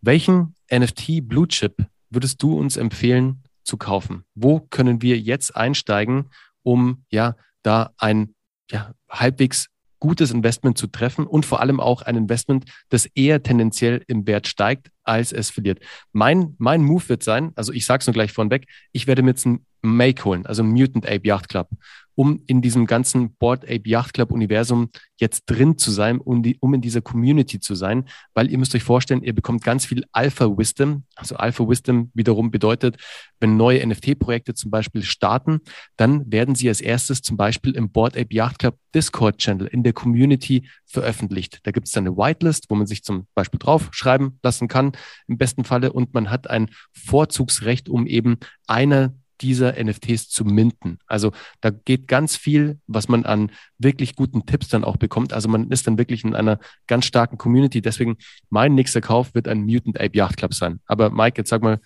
Welchen 0.00 0.54
NFT 0.70 1.26
Blue 1.26 1.48
Chip 1.48 1.86
würdest 2.10 2.42
du 2.42 2.58
uns 2.58 2.76
empfehlen 2.76 3.44
zu 3.62 3.76
kaufen? 3.76 4.24
Wo 4.34 4.60
können 4.60 5.00
wir 5.00 5.18
jetzt 5.18 5.56
einsteigen, 5.56 6.30
um 6.62 7.04
ja 7.08 7.36
da 7.66 7.90
ein 7.98 8.34
ja, 8.70 8.92
halbwegs 9.10 9.66
gutes 9.98 10.30
Investment 10.30 10.76
zu 10.76 10.86
treffen 10.86 11.26
und 11.26 11.46
vor 11.46 11.60
allem 11.60 11.80
auch 11.80 12.02
ein 12.02 12.16
Investment, 12.16 12.64
das 12.90 13.06
eher 13.06 13.42
tendenziell 13.42 14.04
im 14.06 14.26
Wert 14.26 14.46
steigt, 14.46 14.90
als 15.04 15.32
es 15.32 15.50
verliert. 15.50 15.80
Mein, 16.12 16.54
mein 16.58 16.82
Move 16.82 17.08
wird 17.08 17.22
sein, 17.22 17.52
also 17.56 17.72
ich 17.72 17.86
sage 17.86 18.02
es 18.02 18.06
nur 18.06 18.14
gleich 18.14 18.32
vorweg, 18.32 18.66
ich 18.92 19.06
werde 19.06 19.22
mir 19.22 19.30
jetzt 19.30 19.46
ein 19.46 19.64
Make 19.82 20.24
holen, 20.24 20.46
also 20.46 20.62
Mutant 20.62 21.06
Ape 21.06 21.26
Yacht 21.26 21.48
Club 21.48 21.68
um 22.16 22.42
in 22.46 22.62
diesem 22.62 22.86
ganzen 22.86 23.34
Board 23.36 23.64
Ape 23.64 23.88
Yacht 23.88 24.14
Club 24.14 24.32
Universum 24.32 24.90
jetzt 25.18 25.44
drin 25.46 25.78
zu 25.78 25.90
sein, 25.90 26.18
um, 26.18 26.42
die, 26.42 26.56
um 26.60 26.74
in 26.74 26.80
dieser 26.80 27.02
Community 27.02 27.60
zu 27.60 27.74
sein, 27.74 28.06
weil 28.34 28.50
ihr 28.50 28.58
müsst 28.58 28.74
euch 28.74 28.82
vorstellen, 28.82 29.22
ihr 29.22 29.34
bekommt 29.34 29.62
ganz 29.62 29.86
viel 29.86 30.04
Alpha 30.12 30.46
Wisdom. 30.46 31.04
Also 31.14 31.36
Alpha 31.36 31.68
Wisdom 31.68 32.10
wiederum 32.14 32.50
bedeutet, 32.50 32.96
wenn 33.38 33.56
neue 33.56 33.86
NFT-Projekte 33.86 34.54
zum 34.54 34.70
Beispiel 34.70 35.02
starten, 35.02 35.60
dann 35.96 36.30
werden 36.30 36.54
sie 36.54 36.68
als 36.68 36.80
erstes 36.80 37.22
zum 37.22 37.36
Beispiel 37.36 37.76
im 37.76 37.90
Board 37.90 38.16
Ape 38.16 38.34
Yacht 38.34 38.58
Club 38.58 38.78
Discord 38.94 39.36
Channel 39.36 39.66
in 39.66 39.82
der 39.82 39.92
Community 39.92 40.68
veröffentlicht. 40.86 41.60
Da 41.64 41.70
gibt 41.70 41.86
es 41.86 41.92
dann 41.92 42.06
eine 42.06 42.16
Whitelist, 42.16 42.70
wo 42.70 42.74
man 42.74 42.86
sich 42.86 43.04
zum 43.04 43.26
Beispiel 43.34 43.58
draufschreiben 43.58 44.38
lassen 44.42 44.68
kann, 44.68 44.92
im 45.28 45.36
besten 45.36 45.64
Falle, 45.64 45.92
und 45.92 46.14
man 46.14 46.30
hat 46.30 46.48
ein 46.48 46.70
Vorzugsrecht, 46.92 47.90
um 47.90 48.06
eben 48.06 48.38
einer 48.66 49.12
dieser 49.40 49.82
NFTs 49.82 50.28
zu 50.28 50.44
minten. 50.44 50.98
Also 51.06 51.32
da 51.60 51.70
geht 51.70 52.08
ganz 52.08 52.36
viel, 52.36 52.78
was 52.86 53.08
man 53.08 53.24
an 53.24 53.52
wirklich 53.78 54.16
guten 54.16 54.46
Tipps 54.46 54.68
dann 54.68 54.84
auch 54.84 54.96
bekommt. 54.96 55.32
Also 55.32 55.48
man 55.48 55.70
ist 55.70 55.86
dann 55.86 55.98
wirklich 55.98 56.24
in 56.24 56.34
einer 56.34 56.58
ganz 56.86 57.04
starken 57.06 57.38
Community. 57.38 57.82
Deswegen 57.82 58.16
mein 58.50 58.74
nächster 58.74 59.00
Kauf 59.00 59.34
wird 59.34 59.48
ein 59.48 59.62
Mutant 59.62 60.00
Ape 60.00 60.16
Yacht 60.16 60.36
Club 60.36 60.54
sein. 60.54 60.80
Aber 60.86 61.10
Mike, 61.10 61.38
jetzt 61.38 61.50
sag 61.50 61.62
mal, 61.62 61.80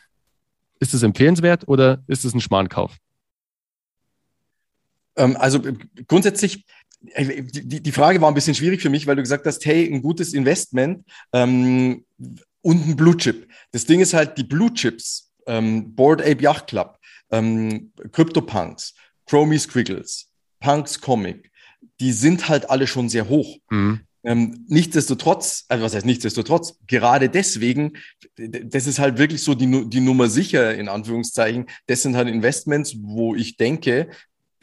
ist 0.81 0.95
es 0.95 1.03
empfehlenswert 1.03 1.69
oder 1.69 2.03
ist 2.07 2.25
es 2.25 2.35
ein 2.35 2.41
Schmarrnkauf? 2.41 2.97
Ähm, 5.17 5.37
also 5.37 5.61
grundsätzlich, 6.09 6.65
äh, 7.13 7.43
die, 7.43 7.83
die 7.83 7.93
Frage 7.93 8.21
war 8.21 8.29
ein 8.29 8.35
bisschen 8.35 8.55
schwierig 8.55 8.81
für 8.81 8.91
mich, 8.91 9.07
weil 9.07 9.17
du 9.17 9.23
gesagt 9.23 9.47
hast, 9.47 9.65
hey, 9.67 9.87
ein 9.93 10.03
gutes 10.03 10.33
Investment 10.33 11.05
ähm, 11.33 12.05
und 12.63 12.89
ein 12.89 12.97
Blue 12.97 13.17
Chip. 13.17 13.49
Das 13.73 13.85
Ding 13.85 14.01
ist 14.01 14.15
halt, 14.15 14.39
die 14.39 14.45
Blue 14.45 14.73
Chips, 14.73 15.33
ähm, 15.47 15.95
Board 15.95 16.23
Ape 16.23 16.43
Yacht 16.43 16.69
Club, 16.69 16.99
ähm, 17.31 17.93
CryptoPunks, 18.13 18.95
Chromie 19.27 19.59
Squiggles, 19.59 20.31
Punks 20.61 21.01
Comic, 21.01 21.51
die 22.01 22.13
sind 22.13 22.49
halt 22.49 22.71
alle 22.71 22.87
schon 22.87 23.09
sehr 23.09 23.29
hoch. 23.29 23.59
Mhm. 23.71 24.01
Ähm, 24.23 24.67
nichtsdestotrotz, 24.69 25.65
also 25.69 25.85
was 25.85 25.95
heißt 25.95 26.05
nichtsdestotrotz, 26.05 26.79
gerade 26.87 27.31
deswegen, 27.31 27.93
das 28.37 28.87
ist 28.87 28.99
halt 28.99 29.17
wirklich 29.17 29.43
so 29.43 29.55
die, 29.55 29.89
die 29.89 30.01
Nummer 30.01 30.29
sicher, 30.29 30.75
in 30.75 30.89
Anführungszeichen. 30.89 31.67
Das 31.87 32.03
sind 32.03 32.17
halt 32.17 32.29
Investments, 32.29 32.97
wo 33.01 33.35
ich 33.35 33.57
denke, 33.57 34.11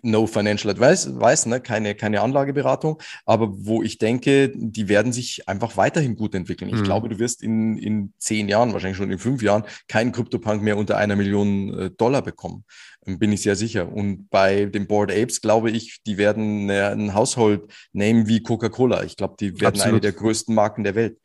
no 0.03 0.27
financial 0.27 0.71
advice, 0.71 1.09
weiß, 1.19 1.47
ne, 1.47 1.59
keine, 1.59 1.95
keine 1.95 2.21
Anlageberatung, 2.21 3.01
aber 3.25 3.49
wo 3.51 3.81
ich 3.83 3.97
denke, 3.97 4.51
die 4.55 4.89
werden 4.89 5.11
sich 5.11 5.47
einfach 5.49 5.77
weiterhin 5.77 6.15
gut 6.15 6.35
entwickeln. 6.35 6.69
Ich 6.69 6.81
mhm. 6.81 6.83
glaube, 6.83 7.09
du 7.09 7.19
wirst 7.19 7.43
in, 7.43 7.77
in 7.77 8.13
zehn 8.17 8.47
Jahren, 8.47 8.73
wahrscheinlich 8.73 8.97
schon 8.97 9.11
in 9.11 9.19
fünf 9.19 9.41
Jahren, 9.41 9.63
keinen 9.87 10.11
Crypto-Punk 10.11 10.61
mehr 10.61 10.77
unter 10.77 10.97
einer 10.97 11.15
Million 11.15 11.73
äh, 11.73 11.89
Dollar 11.91 12.21
bekommen. 12.21 12.63
Ähm, 13.05 13.19
bin 13.19 13.31
ich 13.31 13.41
sehr 13.41 13.55
sicher. 13.55 13.91
Und 13.91 14.29
bei 14.29 14.65
den 14.65 14.87
Board 14.87 15.11
Apes 15.11 15.41
glaube 15.41 15.71
ich, 15.71 16.01
die 16.05 16.17
werden 16.17 16.69
äh, 16.69 16.91
ein 16.91 17.15
Household 17.15 17.71
nehmen 17.93 18.27
wie 18.27 18.43
Coca-Cola. 18.43 19.03
Ich 19.03 19.17
glaube, 19.17 19.35
die 19.39 19.59
werden 19.59 19.75
Absolut. 19.75 19.93
eine 19.93 20.01
der 20.01 20.11
größten 20.13 20.53
Marken 20.53 20.83
der 20.83 20.95
Welt. 20.95 21.17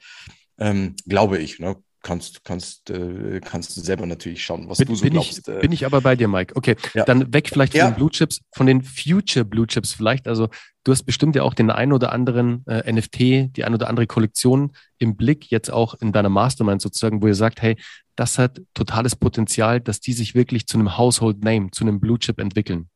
Ähm, 0.59 0.95
glaube 1.07 1.39
ich. 1.39 1.59
Ne? 1.59 1.77
Kannst, 2.03 2.45
kannst, 2.45 2.91
äh, 2.91 3.41
kannst 3.41 3.77
du 3.77 3.81
selber 3.81 4.07
natürlich 4.07 4.45
schauen, 4.45 4.69
was 4.69 4.79
bin, 4.79 4.89
du 4.89 4.95
so 4.95 5.03
bin 5.03 5.13
glaubst. 5.15 5.49
Ich, 5.49 5.55
äh. 5.55 5.61
bin 5.61 5.73
ich 5.73 5.87
aber 5.87 6.01
bei 6.01 6.17
dir, 6.17 6.29
Mike. 6.29 6.55
Okay, 6.57 6.77
ja. 6.95 7.05
dann 7.05 7.33
weg 7.33 7.49
vielleicht 7.49 7.73
von 7.73 7.79
ja. 7.79 7.91
den 7.91 7.97
Blue 7.97 8.11
Chips, 8.11 8.41
von 8.55 8.67
den 8.67 8.83
Future 8.83 9.45
Blue 9.45 9.67
Chips 9.67 9.93
vielleicht. 9.93 10.29
Also 10.29 10.49
du 10.85 10.93
hast 10.93 11.05
bestimmt 11.05 11.37
ja 11.37 11.43
auch 11.43 11.55
den 11.55 11.71
ein 11.71 11.93
oder 11.93 12.13
anderen 12.13 12.65
äh, 12.67 12.93
NFT, 12.93 13.57
die 13.57 13.65
ein 13.65 13.75
oder 13.75 13.89
andere 13.89 14.07
Kollektion 14.07 14.73
im 14.99 15.17
Blick, 15.17 15.51
jetzt 15.51 15.71
auch 15.73 15.95
in 15.95 16.13
deiner 16.13 16.29
Mastermind 16.29 16.83
sozusagen, 16.83 17.23
wo 17.23 17.27
ihr 17.27 17.35
sagt, 17.35 17.63
hey, 17.63 17.77
das 18.17 18.39
hat 18.39 18.61
totales 18.75 19.17
Potenzial, 19.17 19.81
dass 19.81 20.01
die 20.01 20.13
sich 20.13 20.35
wirklich 20.35 20.67
zu 20.67 20.79
einem 20.79 20.99
Household 20.99 21.43
Name, 21.43 21.71
zu 21.71 21.85
einem 21.85 22.01
Blue 22.01 22.19
Chip 22.19 22.39
entwickeln. 22.39 22.89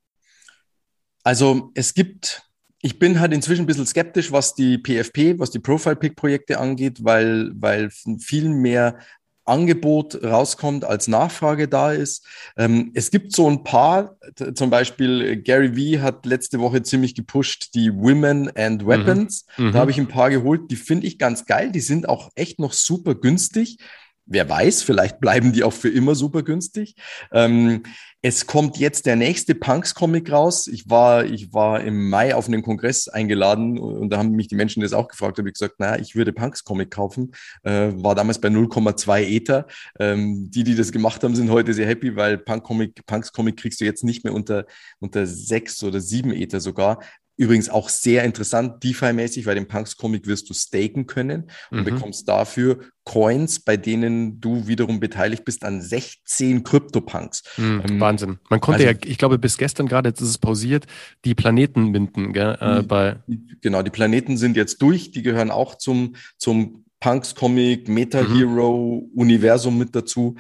Also 1.23 1.71
es 1.75 1.95
gibt 1.95 2.46
ich 2.83 2.99
bin 2.99 3.21
halt 3.21 3.33
inzwischen 3.33 3.63
ein 3.63 3.67
bisschen 3.67 3.87
skeptisch, 3.87 4.33
was 4.33 4.55
die 4.55 4.79
PFP, 4.79 5.39
was 5.39 5.51
die 5.51 5.59
Profile-Pick-Projekte 5.59 6.59
angeht, 6.59 6.99
weil, 7.03 7.51
weil 7.55 7.91
viel 7.91 8.49
mehr 8.49 8.99
Angebot 9.47 10.23
rauskommt, 10.23 10.85
als 10.85 11.09
Nachfrage 11.09 11.69
da 11.69 11.93
ist. 11.93 12.27
Ähm, 12.57 12.91
es 12.95 13.11
gibt 13.11 13.35
so 13.35 13.49
ein 13.49 13.63
paar, 13.65 14.17
zum 14.55 14.71
Beispiel 14.71 15.41
Gary 15.41 15.77
Vee 15.77 16.01
hat 16.01 16.27
letzte 16.27 16.59
Woche 16.59 16.83
ziemlich 16.83 17.15
gepusht, 17.15 17.75
die 17.75 17.95
Women 17.95 18.51
and 18.57 18.83
mhm. 18.83 18.87
Weapons. 18.89 19.47
Mhm. 19.57 19.73
Da 19.73 19.79
habe 19.79 19.91
ich 19.93 19.99
ein 19.99 20.09
paar 20.09 20.31
geholt, 20.31 20.71
die 20.71 20.77
finde 20.77 21.07
ich 21.07 21.19
ganz 21.19 21.47
geil. 21.47 21.71
Die 21.71 21.81
sind 21.81 22.09
auch 22.09 22.31
echt 22.35 22.59
noch 22.59 22.73
super 22.73 23.15
günstig. 23.15 23.79
Wer 24.27 24.49
weiß, 24.49 24.83
vielleicht 24.83 25.21
bleiben 25.21 25.53
die 25.53 25.63
auch 25.63 25.73
für 25.73 25.89
immer 25.89 26.17
super 26.17 26.43
günstig. 26.43 26.97
Ähm, 27.33 27.85
es 28.23 28.49
kommt 28.49 28.77
jetzt 28.77 29.07
der 29.07 29.15
nächste 29.15 29.55
Punks-Comic 29.55 30.33
raus. 30.33 30.67
Ich 30.67 30.91
war, 30.91 31.25
ich 31.25 31.55
war 31.55 31.81
im 31.81 32.11
Mai 32.11 32.35
auf 32.35 32.49
einen 32.49 32.63
Kongress 32.63 33.07
eingeladen 33.07 33.79
und 33.79 34.11
da 34.11 34.19
haben 34.19 34.33
mich 34.33 34.49
die 34.49 34.57
Menschen 34.57 34.83
das 34.83 34.93
auch 34.93 35.07
gefragt. 35.07 35.39
Da 35.39 35.43
habe 35.43 35.49
ich 35.49 35.55
gesagt, 35.55 35.79
naja, 35.79 36.01
ich 36.03 36.17
würde 36.17 36.33
Punks-Comic 36.33 36.91
kaufen. 36.91 37.31
Äh, 37.63 37.93
war 37.95 38.17
damals 38.17 38.41
bei 38.41 38.49
0,2 38.49 39.23
Ether. 39.23 39.67
Ähm, 40.01 40.51
die, 40.51 40.65
die 40.65 40.75
das 40.75 40.91
gemacht 40.91 41.23
haben, 41.23 41.37
sind 41.37 41.51
heute 41.51 41.73
sehr 41.73 41.87
happy, 41.87 42.17
weil 42.17 42.37
Punk-Comic, 42.37 43.07
Punks-Comic 43.07 43.59
kriegst 43.59 43.81
du 43.81 43.85
jetzt 43.85 44.03
nicht 44.03 44.25
mehr 44.25 44.35
unter, 44.35 44.67
unter 44.99 45.25
6 45.25 45.85
oder 45.85 46.01
7 46.01 46.33
Ether 46.33 46.59
sogar 46.59 46.99
Übrigens 47.39 47.69
auch 47.69 47.91
sehr 47.91 48.25
interessant, 48.25 48.83
DeFi-mäßig, 48.83 49.45
weil 49.45 49.57
den 49.57 49.69
Punks-Comic 49.69 50.27
wirst 50.27 50.49
du 50.49 50.55
staken 50.55 51.07
können 51.07 51.51
und 51.71 51.81
mhm. 51.81 51.85
bekommst 51.85 52.27
dafür 52.29 52.81
Coins, 53.05 53.61
bei 53.61 53.77
denen 53.77 54.41
du 54.41 54.67
wiederum 54.67 55.01
beteiligt 55.01 55.45
bist 55.45 55.63
an 55.63 55.83
16 55.83 56.65
Krypto-Punks. 56.65 57.45
Mhm, 57.59 57.83
ähm, 57.89 58.01
Wahnsinn. 58.01 58.39
Man 58.49 58.61
konnte 58.61 58.87
also, 58.87 58.99
ja, 58.99 59.07
ich 59.11 59.19
glaube, 59.19 59.39
bis 59.39 59.59
gestern 59.59 59.87
gerade, 59.87 60.09
jetzt 60.09 60.23
ist 60.23 60.31
es 60.31 60.39
pausiert, 60.39 60.87
die 61.25 61.35
Planeten 61.35 61.91
minden. 61.91 62.33
Gell, 62.33 62.57
äh, 62.59 62.83
bei 62.83 63.17
genau, 63.61 63.83
die 63.83 63.91
Planeten 63.91 64.39
sind 64.39 64.57
jetzt 64.57 64.81
durch, 64.81 65.11
die 65.11 65.23
gehören 65.23 65.51
auch 65.51 65.77
zum, 65.77 66.17
zum 66.39 66.87
Punks-Comic, 67.01 67.89
Meta-Hero-Universum 67.89 69.75
mhm. 69.75 69.79
mit 69.79 69.95
dazu. 69.95 70.37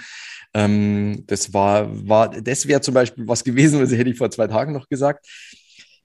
Ähm, 0.55 1.25
das 1.27 1.53
war, 1.53 2.09
war, 2.09 2.31
das 2.31 2.67
wäre 2.67 2.81
zum 2.81 2.95
Beispiel 2.95 3.29
was 3.29 3.45
gewesen, 3.45 3.83
was 3.83 3.93
hätte 3.93 4.09
ich 4.09 4.17
vor 4.17 4.31
zwei 4.31 4.47
Tagen 4.47 4.73
noch 4.73 4.89
gesagt 4.89 5.27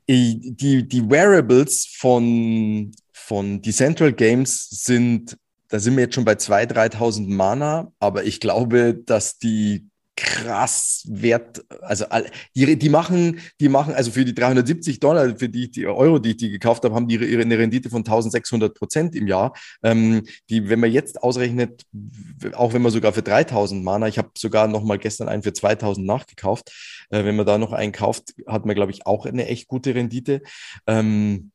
die, 0.09 0.87
die 0.87 1.09
Wearables 1.09 1.85
von, 1.97 2.91
von 3.11 3.61
Decentral 3.61 4.13
Games 4.13 4.69
sind, 4.69 5.37
da 5.69 5.79
sind 5.79 5.95
wir 5.95 6.03
jetzt 6.03 6.15
schon 6.15 6.25
bei 6.25 6.33
2.000, 6.33 6.95
3.000 6.95 7.29
Mana, 7.29 7.91
aber 7.99 8.23
ich 8.23 8.39
glaube, 8.39 8.93
dass 8.93 9.37
die 9.37 9.90
krass 10.21 11.03
wert, 11.07 11.63
also 11.81 12.05
die, 12.55 12.77
die 12.77 12.89
machen, 12.89 13.39
die 13.59 13.69
machen, 13.69 13.93
also 13.93 14.11
für 14.11 14.23
die 14.23 14.35
370 14.35 14.99
Dollar, 14.99 15.35
für 15.35 15.49
die, 15.49 15.71
die 15.71 15.87
Euro, 15.87 16.19
die 16.19 16.31
ich 16.31 16.37
die 16.37 16.49
gekauft 16.49 16.83
habe, 16.83 16.93
haben 16.93 17.07
die 17.07 17.15
ihre, 17.15 17.41
eine 17.41 17.57
Rendite 17.57 17.89
von 17.89 17.99
1600 17.99 18.75
Prozent 18.75 19.15
im 19.15 19.27
Jahr. 19.27 19.53
Ähm, 19.83 20.23
die, 20.49 20.69
wenn 20.69 20.79
man 20.79 20.91
jetzt 20.91 21.23
ausrechnet, 21.23 21.83
auch 22.53 22.73
wenn 22.73 22.83
man 22.83 22.91
sogar 22.91 23.13
für 23.13 23.23
3000 23.23 23.83
Mana, 23.83 24.07
ich 24.07 24.17
habe 24.17 24.29
sogar 24.37 24.67
noch 24.67 24.83
mal 24.83 24.99
gestern 24.99 25.27
einen 25.27 25.43
für 25.43 25.53
2000 25.53 26.05
nachgekauft, 26.05 26.71
äh, 27.09 27.25
wenn 27.25 27.35
man 27.35 27.45
da 27.45 27.57
noch 27.57 27.73
einen 27.73 27.91
kauft, 27.91 28.35
hat 28.47 28.65
man, 28.65 28.75
glaube 28.75 28.91
ich, 28.91 29.07
auch 29.07 29.25
eine 29.25 29.47
echt 29.47 29.67
gute 29.67 29.95
Rendite. 29.95 30.41
Ähm, 30.85 31.51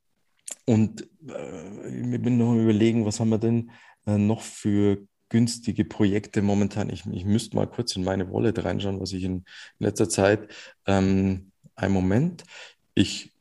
und 0.64 1.02
äh, 1.28 2.14
ich 2.14 2.22
bin 2.22 2.38
noch 2.38 2.54
überlegen, 2.54 3.06
was 3.06 3.20
haben 3.20 3.30
wir 3.30 3.38
denn 3.38 3.70
äh, 4.06 4.18
noch 4.18 4.42
für 4.42 4.98
günstige 5.28 5.84
Projekte 5.84 6.42
momentan. 6.42 6.90
Ich, 6.90 7.04
ich 7.06 7.24
müsste 7.24 7.56
mal 7.56 7.66
kurz 7.66 7.96
in 7.96 8.04
meine 8.04 8.30
Wallet 8.32 8.64
reinschauen, 8.64 9.00
was 9.00 9.12
ich 9.12 9.24
in 9.24 9.44
letzter 9.78 10.08
Zeit. 10.08 10.48
Ähm, 10.86 11.50
ein 11.74 11.92
Moment. 11.92 12.44
Ich 12.94 13.32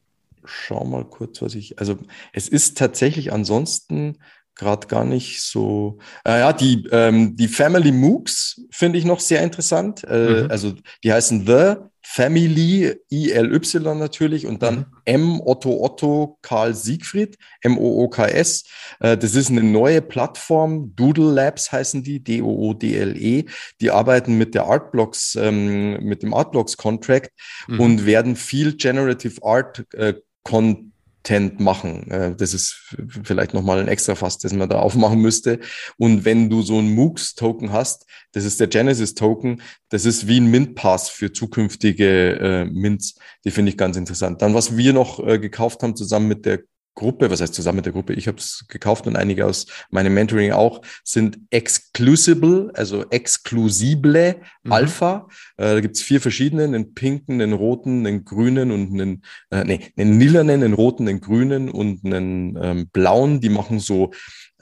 schaue 0.44 0.88
mal 0.88 1.06
kurz, 1.06 1.42
was 1.42 1.56
ich. 1.56 1.80
Also 1.80 1.98
es 2.34 2.48
ist 2.48 2.78
tatsächlich 2.78 3.34
ansonsten 3.34 4.18
gerade 4.56 4.88
gar 4.88 5.06
nicht 5.06 5.42
so. 5.42 6.00
Äh, 6.26 6.40
ja, 6.40 6.54
die, 6.54 6.88
ähm, 6.92 7.36
die 7.36 7.48
Family 7.48 7.92
Mooks 7.92 8.62
finde 8.72 8.98
ich 8.98 9.06
noch 9.06 9.20
sehr 9.20 9.42
interessant. 9.42 10.04
Äh, 10.04 10.44
mhm. 10.44 10.52
Also 10.52 10.74
die 11.04 11.12
heißen 11.12 11.46
The 11.46 11.76
Family, 12.08 12.96
ILY 13.10 13.96
natürlich, 13.96 14.46
und 14.46 14.62
dann 14.62 14.76
mhm. 14.76 14.86
M 15.06 15.42
Otto 15.44 15.84
Otto 15.84 16.38
Karl 16.44 16.74
Siegfried, 16.74 17.36
M-O-O-K-S. 17.62 18.64
Äh, 19.00 19.18
das 19.18 19.36
ist 19.36 19.50
eine 19.50 19.64
neue 19.64 20.02
Plattform, 20.02 20.96
Doodle 20.96 21.34
Labs 21.34 21.72
heißen 21.72 22.04
die, 22.04 22.24
D-O-O-D-L-E. 22.24 23.46
Die 23.82 23.92
arbeiten 23.92 24.38
mit 24.38 24.54
der 24.54 24.66
Artblocks, 24.66 25.36
ähm, 25.36 26.04
mit 26.04 26.22
dem 26.22 26.34
Artblocks 26.34 26.78
Contract 26.78 27.32
mhm. 27.68 27.80
und 27.80 28.06
werden 28.06 28.36
viel 28.36 28.78
Generative 28.78 29.44
Art 29.44 29.84
äh, 29.94 30.14
Content 30.44 30.95
Content 31.26 31.60
machen. 31.60 32.10
Äh, 32.12 32.36
das 32.36 32.54
ist 32.54 32.96
vielleicht 33.24 33.54
nochmal 33.54 33.80
ein 33.80 33.88
extra 33.88 34.16
Fass, 34.16 34.38
das 34.38 34.54
man 34.54 34.70
da 34.70 34.80
aufmachen 34.80 35.20
müsste. 35.20 35.60
Und 35.98 36.24
wenn 36.24 36.50
du 36.50 36.62
so 36.62 36.80
ein 36.80 36.94
MOOCs-Token 36.94 37.72
hast, 37.72 38.06
das 38.32 38.46
ist 38.46 38.60
der 38.60 38.68
Genesis-Token, 38.68 39.62
das 39.90 40.06
ist 40.06 40.28
wie 40.28 40.40
ein 40.40 40.52
Mint-Pass 40.52 41.10
für 41.10 41.34
zukünftige 41.34 42.40
äh, 42.40 42.66
Mints. 42.66 43.16
Die 43.44 43.52
finde 43.52 43.72
ich 43.72 43.78
ganz 43.78 43.98
interessant. 43.98 44.42
Dann, 44.42 44.54
was 44.54 44.78
wir 44.78 44.94
noch 44.94 45.26
äh, 45.26 45.40
gekauft 45.40 45.82
haben, 45.84 45.96
zusammen 45.96 46.28
mit 46.28 46.46
der 46.46 46.62
Gruppe, 46.96 47.30
was 47.30 47.42
heißt 47.42 47.54
zusammen 47.54 47.78
mit 47.78 47.86
der 47.86 47.94
Gruppe, 47.94 48.14
ich 48.14 48.28
habe 48.28 48.38
es 48.38 48.66
gekauft 48.68 49.06
und 49.06 49.16
einige 49.16 49.46
aus 49.46 49.68
meinem 49.92 50.14
Mentoring 50.14 50.54
auch, 50.54 50.82
sind 51.04 51.38
exclusible, 51.50 52.72
also 52.74 53.06
exklusible 53.10 54.38
mhm. 54.64 54.72
Alpha. 54.72 55.28
Äh, 55.58 55.76
da 55.76 55.80
gibt's 55.82 56.02
vier 56.02 56.22
verschiedene, 56.22 56.64
einen 56.64 56.94
pinken, 56.94 57.42
einen 57.42 57.54
roten, 57.54 58.08
einen 58.08 58.26
grünen 58.26 58.72
und 58.72 58.94
einen, 58.94 59.24
äh, 59.52 59.64
nee, 59.64 59.82
einen 59.98 60.20
lilanen, 60.20 60.64
einen 60.64 60.74
roten, 60.74 61.08
einen 61.08 61.22
grünen 61.22 61.70
und 61.70 62.04
einen 62.06 62.58
ähm, 62.62 62.90
blauen. 62.92 63.42
Die 63.42 63.50
machen 63.50 63.80
so 63.80 64.12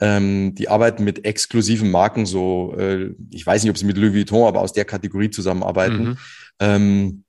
ähm, 0.00 0.54
die 0.54 0.68
arbeiten 0.68 1.04
mit 1.04 1.24
exklusiven 1.24 1.90
Marken, 1.90 2.26
so, 2.26 2.74
äh, 2.76 3.14
ich 3.30 3.46
weiß 3.46 3.62
nicht, 3.62 3.70
ob 3.70 3.78
sie 3.78 3.86
mit 3.86 3.96
Louis 3.96 4.12
Vuitton, 4.12 4.46
aber 4.46 4.60
aus 4.60 4.72
der 4.72 4.84
Kategorie 4.84 5.30
zusammenarbeiten. 5.30 6.04
Mhm. 6.04 6.16
Ähm, 6.60 7.23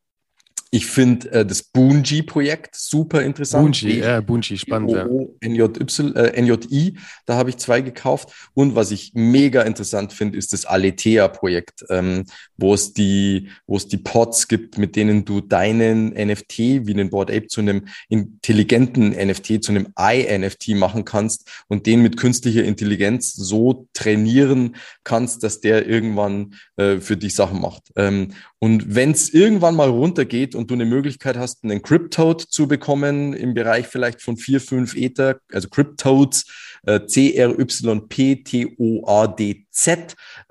ich 0.72 0.88
finde 0.88 1.32
äh, 1.32 1.46
das 1.46 1.64
Bungie-Projekt 1.64 2.76
super 2.76 3.22
interessant. 3.22 3.64
Bungie, 3.64 4.00
ja, 4.00 4.20
Bungie, 4.22 4.58
spannend. 4.58 4.92
Ja. 4.92 5.06
NJY, 5.06 6.14
äh, 6.16 6.42
NJI, 6.42 6.98
da 7.26 7.36
habe 7.36 7.50
ich 7.50 7.58
zwei 7.58 7.82
gekauft. 7.82 8.30
Und 8.54 8.76
was 8.76 8.92
ich 8.92 9.12
mega 9.14 9.62
interessant 9.62 10.12
finde, 10.12 10.38
ist 10.38 10.54
das 10.54 10.66
Aletea-Projekt, 10.66 11.86
ähm, 11.90 12.26
wo 12.58 12.74
es 12.74 12.94
die, 12.94 13.50
wo 13.68 13.78
es 13.78 13.88
die 13.88 13.98
Pods 13.98 14.48
gibt, 14.48 14.78
mit 14.78 14.96
denen 14.96 15.24
du 15.24 15.42
deinen 15.42 16.10
NFT 16.10 16.58
wie 16.58 16.94
den 16.94 17.10
Board 17.10 17.32
Ape 17.32 17.48
zu 17.48 17.62
einem 17.62 17.86
intelligenten 18.10 19.10
NFT, 19.10 19.64
zu 19.64 19.72
einem 19.72 19.94
I-NFT 20.00 20.70
machen 20.70 21.06
kannst 21.06 21.50
und 21.68 21.86
den 21.86 22.02
mit 22.02 22.18
künstlicher 22.18 22.64
Intelligenz 22.64 23.34
so 23.34 23.88
trainieren 23.94 24.76
kannst, 25.04 25.44
dass 25.44 25.62
der 25.62 25.88
irgendwann 25.88 26.56
äh, 26.78 26.98
für 26.98 27.18
dich 27.18 27.36
Sachen 27.36 27.62
macht. 27.62 27.92
Ähm, 27.96 28.34
und 28.60 28.96
wenn 28.96 29.12
es 29.12 29.32
irgendwann 29.32 29.76
mal 29.76 29.90
runtergeht 29.90 30.55
und 30.56 30.72
du 30.72 30.76
eine 30.76 30.86
Möglichkeit 30.86 31.38
hast, 31.38 31.64
einen 31.64 31.82
Cryptode 31.82 32.48
zu 32.48 32.68
bekommen 32.68 33.34
im 33.34 33.54
Bereich 33.54 33.88
vielleicht 33.88 34.22
von 34.22 34.38
4, 34.38 34.62
5 34.62 34.96
Ether, 34.96 35.40
also 35.52 35.70
Cryptodes, 35.70 36.46
äh, 36.86 37.06
C-R-Y-P-T-O-A-D-Z, 37.06 38.06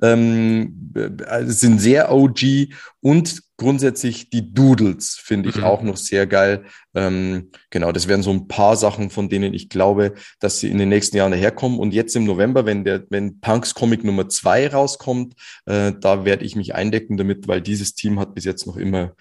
ähm, 0.02 0.92
äh, 0.94 1.44
sind 1.44 1.80
sehr 1.80 2.12
OG 2.12 2.68
und 3.00 3.42
grundsätzlich 3.56 4.30
die 4.30 4.52
Doodles 4.52 5.16
finde 5.22 5.48
ich 5.48 5.56
mhm. 5.56 5.64
auch 5.64 5.82
noch 5.82 5.96
sehr 5.96 6.26
geil. 6.26 6.64
Ähm, 6.94 7.50
genau, 7.70 7.92
das 7.92 8.08
wären 8.08 8.22
so 8.22 8.30
ein 8.30 8.48
paar 8.48 8.76
Sachen, 8.76 9.10
von 9.10 9.28
denen 9.28 9.54
ich 9.54 9.68
glaube, 9.68 10.14
dass 10.40 10.60
sie 10.60 10.70
in 10.70 10.78
den 10.78 10.88
nächsten 10.88 11.16
Jahren 11.16 11.32
daherkommen. 11.32 11.78
Und 11.78 11.94
jetzt 11.94 12.14
im 12.16 12.24
November, 12.24 12.66
wenn 12.66 12.84
der, 12.84 13.04
wenn 13.10 13.40
Punks 13.40 13.74
Comic 13.74 14.04
Nummer 14.04 14.28
zwei 14.28 14.68
rauskommt, 14.68 15.34
äh, 15.66 15.92
da 16.00 16.24
werde 16.24 16.44
ich 16.44 16.56
mich 16.56 16.74
eindecken 16.74 17.16
damit, 17.16 17.48
weil 17.48 17.60
dieses 17.60 17.94
Team 17.94 18.18
hat 18.20 18.34
bis 18.34 18.44
jetzt 18.44 18.66
noch 18.66 18.76
immer 18.76 19.14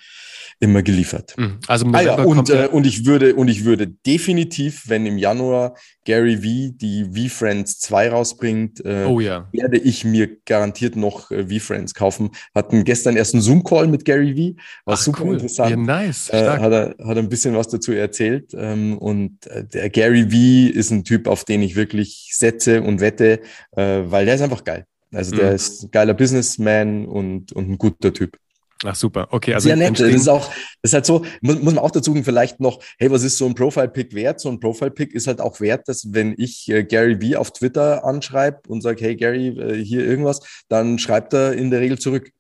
immer 0.59 0.81
geliefert. 0.81 1.35
Mhm. 1.37 1.59
Also 1.67 1.85
ah, 1.91 2.01
ja, 2.01 2.15
und, 2.23 2.49
äh, 2.49 2.69
und 2.71 2.85
ich 2.85 3.05
würde 3.05 3.35
und 3.35 3.47
ich 3.47 3.65
würde 3.65 3.87
definitiv, 3.87 4.83
wenn 4.87 5.05
im 5.05 5.17
Januar 5.17 5.75
Gary 6.05 6.37
V 6.37 6.75
die 6.77 7.05
V-Friends 7.05 7.79
2 7.79 8.09
rausbringt, 8.09 8.85
äh, 8.85 9.05
oh, 9.05 9.19
ja. 9.19 9.49
werde 9.51 9.77
ich 9.77 10.05
mir 10.05 10.37
garantiert 10.45 10.95
noch 10.95 11.31
äh, 11.31 11.47
V-Friends 11.47 11.93
kaufen. 11.93 12.31
Hatten 12.55 12.83
gestern 12.83 13.15
erst 13.15 13.33
einen 13.33 13.41
Zoom-Call 13.41 13.87
mit 13.87 14.05
Gary 14.05 14.33
V, 14.33 14.61
war 14.85 14.93
Ach, 14.95 14.97
super 14.97 15.23
cool. 15.25 15.33
interessant. 15.33 15.71
Ja, 15.71 15.77
nice. 15.77 16.29
Äh, 16.29 16.47
hat, 16.47 16.71
er, 16.71 16.95
hat 17.05 17.17
ein 17.17 17.29
bisschen 17.29 17.55
was 17.55 17.62
dazu 17.67 17.91
erzählt. 17.91 18.53
Ähm, 18.53 18.97
und 18.97 19.47
äh, 19.47 19.63
der 19.65 19.89
Gary 19.89 20.23
V 20.29 20.77
ist 20.77 20.91
ein 20.91 21.03
Typ, 21.03 21.27
auf 21.27 21.43
den 21.45 21.61
ich 21.61 21.75
wirklich 21.75 22.31
setze 22.33 22.81
und 22.81 22.99
wette, 22.99 23.41
äh, 23.75 24.01
weil 24.05 24.25
der 24.25 24.35
ist 24.35 24.41
einfach 24.41 24.63
geil. 24.63 24.85
Also 25.11 25.35
der 25.35 25.49
mhm. 25.49 25.55
ist 25.55 25.83
ein 25.83 25.91
geiler 25.91 26.13
Businessman 26.13 27.05
und, 27.05 27.51
und 27.53 27.69
ein 27.69 27.77
guter 27.77 28.13
Typ. 28.13 28.37
Ach 28.85 28.95
super, 28.95 29.27
okay. 29.31 29.53
Also 29.53 29.69
Sehr 29.69 29.75
nett. 29.75 29.99
Das 29.99 30.09
ist 30.09 30.27
auch, 30.27 30.47
das 30.47 30.91
ist 30.91 30.93
halt 30.93 31.05
so, 31.05 31.25
muss, 31.41 31.55
muss 31.61 31.73
man 31.73 31.83
auch 31.83 31.91
dazu 31.91 32.11
sagen, 32.11 32.25
vielleicht 32.25 32.59
noch, 32.59 32.81
hey, 32.97 33.09
was 33.09 33.23
ist 33.23 33.37
so 33.37 33.45
ein 33.45 33.55
Profile-Pick 33.55 34.13
wert? 34.13 34.39
So 34.39 34.49
ein 34.49 34.59
Profile-Pick 34.59 35.13
ist 35.13 35.27
halt 35.27 35.39
auch 35.39 35.59
wert, 35.61 35.87
dass 35.87 36.13
wenn 36.13 36.35
ich 36.37 36.67
äh, 36.69 36.83
Gary 36.83 37.17
V 37.21 37.39
auf 37.39 37.51
Twitter 37.51 38.03
anschreibe 38.03 38.61
und 38.67 38.81
sage, 38.81 39.03
hey 39.03 39.15
Gary, 39.15 39.47
äh, 39.47 39.83
hier 39.83 40.05
irgendwas, 40.05 40.41
dann 40.67 40.99
schreibt 40.99 41.33
er 41.33 41.53
in 41.53 41.71
der 41.71 41.79
Regel 41.79 41.97
zurück. 41.97 42.31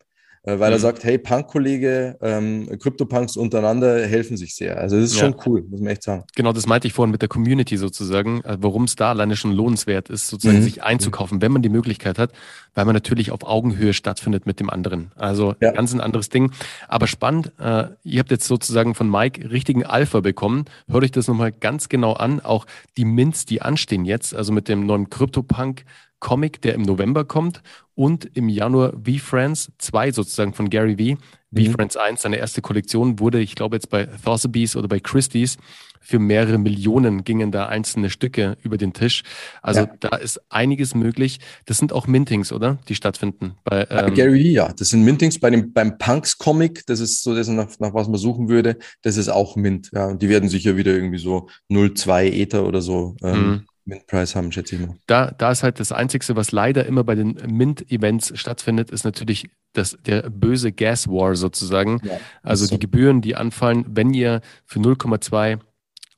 Äh, 0.45 0.59
weil 0.59 0.71
mhm. 0.71 0.75
er 0.75 0.79
sagt, 0.79 1.03
hey, 1.05 1.17
Punk-Kollege, 1.17 2.17
ähm, 2.21 2.67
Crypto-Punks 2.77 3.37
untereinander 3.37 4.05
helfen 4.05 4.35
sich 4.35 4.55
sehr. 4.55 4.77
Also 4.77 4.97
das 4.97 5.11
ist 5.11 5.15
ja. 5.15 5.21
schon 5.21 5.35
cool, 5.45 5.63
muss 5.69 5.79
man 5.79 5.91
echt 5.91 6.03
sagen. 6.03 6.25
Genau, 6.35 6.51
das 6.51 6.67
meinte 6.67 6.85
ich 6.85 6.93
vorhin 6.93 7.11
mit 7.11 7.21
der 7.21 7.29
Community 7.29 7.77
sozusagen, 7.77 8.41
äh, 8.43 8.57
warum 8.59 8.83
es 8.83 8.97
da 8.97 9.11
alleine 9.11 9.37
schon 9.37 9.53
lohnenswert 9.53 10.09
ist, 10.09 10.27
sozusagen 10.27 10.59
mhm. 10.59 10.63
sich 10.63 10.83
einzukaufen, 10.83 11.41
wenn 11.41 11.53
man 11.53 11.61
die 11.61 11.69
Möglichkeit 11.69 12.19
hat, 12.19 12.33
weil 12.73 12.83
man 12.83 12.93
natürlich 12.93 13.31
auf 13.31 13.43
Augenhöhe 13.43 13.93
stattfindet 13.93 14.45
mit 14.45 14.59
dem 14.59 14.69
anderen. 14.69 15.11
Also 15.15 15.55
ja. 15.61 15.71
ganz 15.71 15.93
ein 15.93 16.01
anderes 16.01 16.27
Ding. 16.27 16.51
Aber 16.89 17.07
spannend, 17.07 17.53
äh, 17.59 17.85
ihr 18.03 18.19
habt 18.19 18.31
jetzt 18.31 18.45
sozusagen 18.45 18.95
von 18.95 19.09
Mike 19.09 19.49
richtigen 19.49 19.85
Alpha 19.85 20.19
bekommen. 20.19 20.65
Hört 20.89 21.05
euch 21.05 21.11
das 21.11 21.29
nochmal 21.29 21.53
ganz 21.53 21.87
genau 21.87 22.13
an. 22.13 22.41
Auch 22.41 22.65
die 22.97 23.05
Mints, 23.05 23.45
die 23.45 23.61
anstehen 23.61 24.03
jetzt, 24.03 24.35
also 24.35 24.51
mit 24.51 24.67
dem 24.67 24.85
neuen 24.85 25.09
Crypto-Punk 25.09 25.85
Comic, 26.23 26.61
der 26.61 26.73
im 26.73 26.83
November 26.83 27.25
kommt 27.25 27.61
und 27.95 28.25
im 28.33 28.47
Januar 28.47 28.93
V-Friends 28.93 29.73
2 29.77 30.13
sozusagen 30.13 30.53
von 30.53 30.69
Gary 30.69 30.95
V. 30.95 31.21
Mhm. 31.51 31.65
V-Friends 31.65 31.97
1, 31.97 32.21
seine 32.21 32.37
erste 32.37 32.61
Kollektion, 32.61 33.19
wurde, 33.19 33.41
ich 33.41 33.55
glaube 33.55 33.75
jetzt 33.75 33.89
bei 33.89 34.05
Thotheby's 34.05 34.77
oder 34.77 34.87
bei 34.87 35.01
Christie's, 35.01 35.57
für 35.99 36.19
mehrere 36.19 36.57
Millionen 36.57 37.23
gingen 37.23 37.51
da 37.51 37.67
einzelne 37.67 38.09
Stücke 38.09 38.57
über 38.61 38.77
den 38.77 38.93
Tisch. 38.93 39.23
Also 39.61 39.81
ja. 39.81 39.89
da 39.99 40.17
ist 40.17 40.39
einiges 40.49 40.95
möglich. 40.95 41.39
Das 41.65 41.77
sind 41.77 41.93
auch 41.93 42.07
Mintings, 42.07 42.51
oder? 42.51 42.77
Die 42.89 42.95
stattfinden. 42.95 43.55
Bei, 43.63 43.85
ähm 43.89 44.13
Gary 44.13 44.43
V, 44.43 44.49
ja. 44.49 44.73
Das 44.73 44.89
sind 44.89 45.03
Mintings 45.03 45.39
bei 45.39 45.49
dem, 45.49 45.73
beim 45.73 45.97
Punks-Comic, 45.97 46.85
das 46.87 46.99
ist 46.99 47.21
so 47.21 47.35
das, 47.35 47.47
nach, 47.49 47.67
nach 47.79 47.93
was 47.93 48.07
man 48.07 48.17
suchen 48.17 48.47
würde, 48.49 48.77
das 49.01 49.17
ist 49.17 49.29
auch 49.29 49.55
Mint. 49.55 49.91
Ja. 49.93 50.07
Und 50.07 50.21
die 50.21 50.29
werden 50.29 50.47
sicher 50.49 50.77
wieder 50.77 50.93
irgendwie 50.93 51.19
so 51.19 51.47
0,2 51.69 52.31
Ether 52.31 52.65
oder 52.65 52.81
so 52.81 53.15
ähm, 53.23 53.47
mhm. 53.47 53.65
Mint-Preis 53.85 54.35
haben, 54.35 54.51
schätze 54.51 54.75
ich 54.75 54.81
mal. 54.81 54.95
Da, 55.07 55.31
da 55.31 55.51
ist 55.51 55.63
halt 55.63 55.79
das 55.79 55.91
Einzige, 55.91 56.35
was 56.35 56.51
leider 56.51 56.85
immer 56.85 57.03
bei 57.03 57.15
den 57.15 57.33
Mint-Events 57.33 58.37
stattfindet, 58.39 58.91
ist 58.91 59.03
natürlich 59.03 59.49
das, 59.73 59.97
der 60.05 60.29
böse 60.29 60.71
Gas 60.71 61.07
War 61.07 61.35
sozusagen. 61.35 61.99
Ja, 62.03 62.19
also 62.41 62.65
so. 62.65 62.75
die 62.75 62.79
Gebühren, 62.79 63.21
die 63.21 63.35
anfallen, 63.35 63.85
wenn 63.89 64.13
ihr 64.13 64.41
für 64.65 64.79
0,2, 64.79 65.59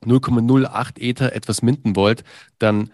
0,08 0.04 1.00
Ether 1.00 1.34
etwas 1.34 1.62
minten 1.62 1.96
wollt, 1.96 2.22
dann 2.58 2.90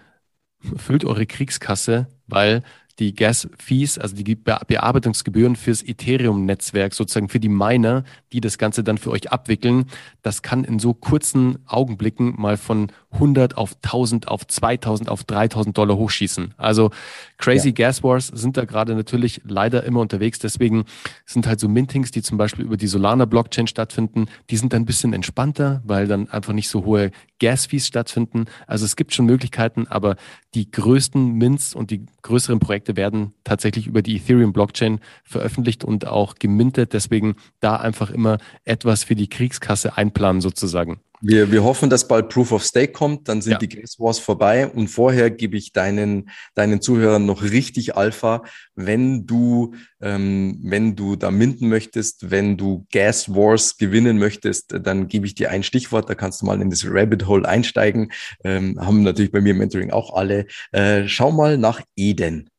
füllt 0.76 1.04
eure 1.04 1.26
Kriegskasse, 1.26 2.06
weil 2.26 2.62
die 2.98 3.14
Gas-Fees, 3.14 3.98
also 3.98 4.14
die 4.14 4.34
Bearbeitungsgebühren 4.34 5.56
fürs 5.56 5.82
Ethereum-Netzwerk, 5.82 6.94
sozusagen 6.94 7.28
für 7.28 7.40
die 7.40 7.48
Miner, 7.48 8.04
die 8.32 8.40
das 8.40 8.58
Ganze 8.58 8.82
dann 8.82 8.98
für 8.98 9.10
euch 9.10 9.30
abwickeln, 9.30 9.86
das 10.22 10.42
kann 10.42 10.64
in 10.64 10.78
so 10.78 10.94
kurzen 10.94 11.58
Augenblicken 11.66 12.34
mal 12.40 12.56
von 12.56 12.90
100 13.12 13.56
auf 13.56 13.76
1000, 13.82 14.28
auf 14.28 14.46
2000, 14.46 15.08
auf 15.08 15.24
3000 15.24 15.76
Dollar 15.76 15.96
hochschießen. 15.96 16.54
Also 16.56 16.90
crazy 17.38 17.68
ja. 17.68 17.74
Gas 17.74 18.02
Wars 18.02 18.28
sind 18.28 18.56
da 18.56 18.64
gerade 18.64 18.94
natürlich 18.94 19.42
leider 19.44 19.84
immer 19.84 20.00
unterwegs. 20.00 20.38
Deswegen 20.38 20.84
sind 21.26 21.46
halt 21.46 21.60
so 21.60 21.68
Mintings, 21.68 22.10
die 22.10 22.22
zum 22.22 22.38
Beispiel 22.38 22.64
über 22.64 22.76
die 22.76 22.86
Solana 22.86 23.24
Blockchain 23.24 23.66
stattfinden, 23.66 24.26
die 24.50 24.56
sind 24.56 24.72
dann 24.72 24.82
ein 24.82 24.86
bisschen 24.86 25.12
entspannter, 25.12 25.82
weil 25.84 26.06
dann 26.06 26.28
einfach 26.30 26.52
nicht 26.52 26.68
so 26.68 26.84
hohe 26.84 27.10
Gas-Fees 27.38 27.86
stattfinden. 27.86 28.46
Also 28.66 28.84
es 28.84 28.96
gibt 28.96 29.12
schon 29.12 29.26
Möglichkeiten, 29.26 29.86
aber 29.88 30.16
die 30.54 30.70
größten 30.70 31.32
Mints 31.32 31.74
und 31.74 31.90
die 31.90 32.06
größeren 32.22 32.60
Projekte 32.60 32.96
werden 32.96 33.34
tatsächlich 33.44 33.86
über 33.86 34.00
die 34.00 34.16
Ethereum 34.16 34.52
Blockchain 34.52 35.00
veröffentlicht 35.24 35.84
und 35.84 36.06
auch 36.06 36.36
gemintet. 36.36 36.92
Deswegen 36.92 37.36
da 37.60 37.76
einfach 37.76 38.10
immer 38.10 38.21
etwas 38.64 39.04
für 39.04 39.14
die 39.14 39.28
Kriegskasse 39.28 39.96
einplanen 39.96 40.40
sozusagen. 40.40 41.00
Wir, 41.24 41.52
wir 41.52 41.62
hoffen, 41.62 41.88
dass 41.88 42.08
bald 42.08 42.30
Proof 42.30 42.50
of 42.50 42.64
Stake 42.64 42.90
kommt, 42.90 43.28
dann 43.28 43.42
sind 43.42 43.52
ja. 43.52 43.58
die 43.58 43.68
Gas 43.68 44.00
Wars 44.00 44.18
vorbei 44.18 44.66
und 44.66 44.88
vorher 44.88 45.30
gebe 45.30 45.56
ich 45.56 45.72
deinen, 45.72 46.30
deinen 46.56 46.82
Zuhörern 46.82 47.24
noch 47.24 47.42
richtig 47.42 47.96
Alpha, 47.96 48.42
wenn 48.74 49.24
du, 49.24 49.76
ähm, 50.00 50.58
wenn 50.64 50.96
du 50.96 51.14
da 51.14 51.30
minden 51.30 51.68
möchtest, 51.68 52.32
wenn 52.32 52.56
du 52.56 52.86
Gas 52.90 53.28
Wars 53.28 53.76
gewinnen 53.76 54.18
möchtest, 54.18 54.74
dann 54.82 55.06
gebe 55.06 55.24
ich 55.26 55.36
dir 55.36 55.52
ein 55.52 55.62
Stichwort, 55.62 56.10
da 56.10 56.16
kannst 56.16 56.42
du 56.42 56.46
mal 56.46 56.60
in 56.60 56.70
das 56.70 56.84
Rabbit 56.84 57.28
Hole 57.28 57.48
einsteigen, 57.48 58.10
ähm, 58.42 58.80
haben 58.80 59.04
natürlich 59.04 59.30
bei 59.30 59.40
mir 59.40 59.50
im 59.50 59.58
Mentoring 59.58 59.92
auch 59.92 60.16
alle. 60.16 60.46
Äh, 60.72 61.06
schau 61.06 61.30
mal 61.30 61.56
nach 61.56 61.82
Eden. 61.94 62.50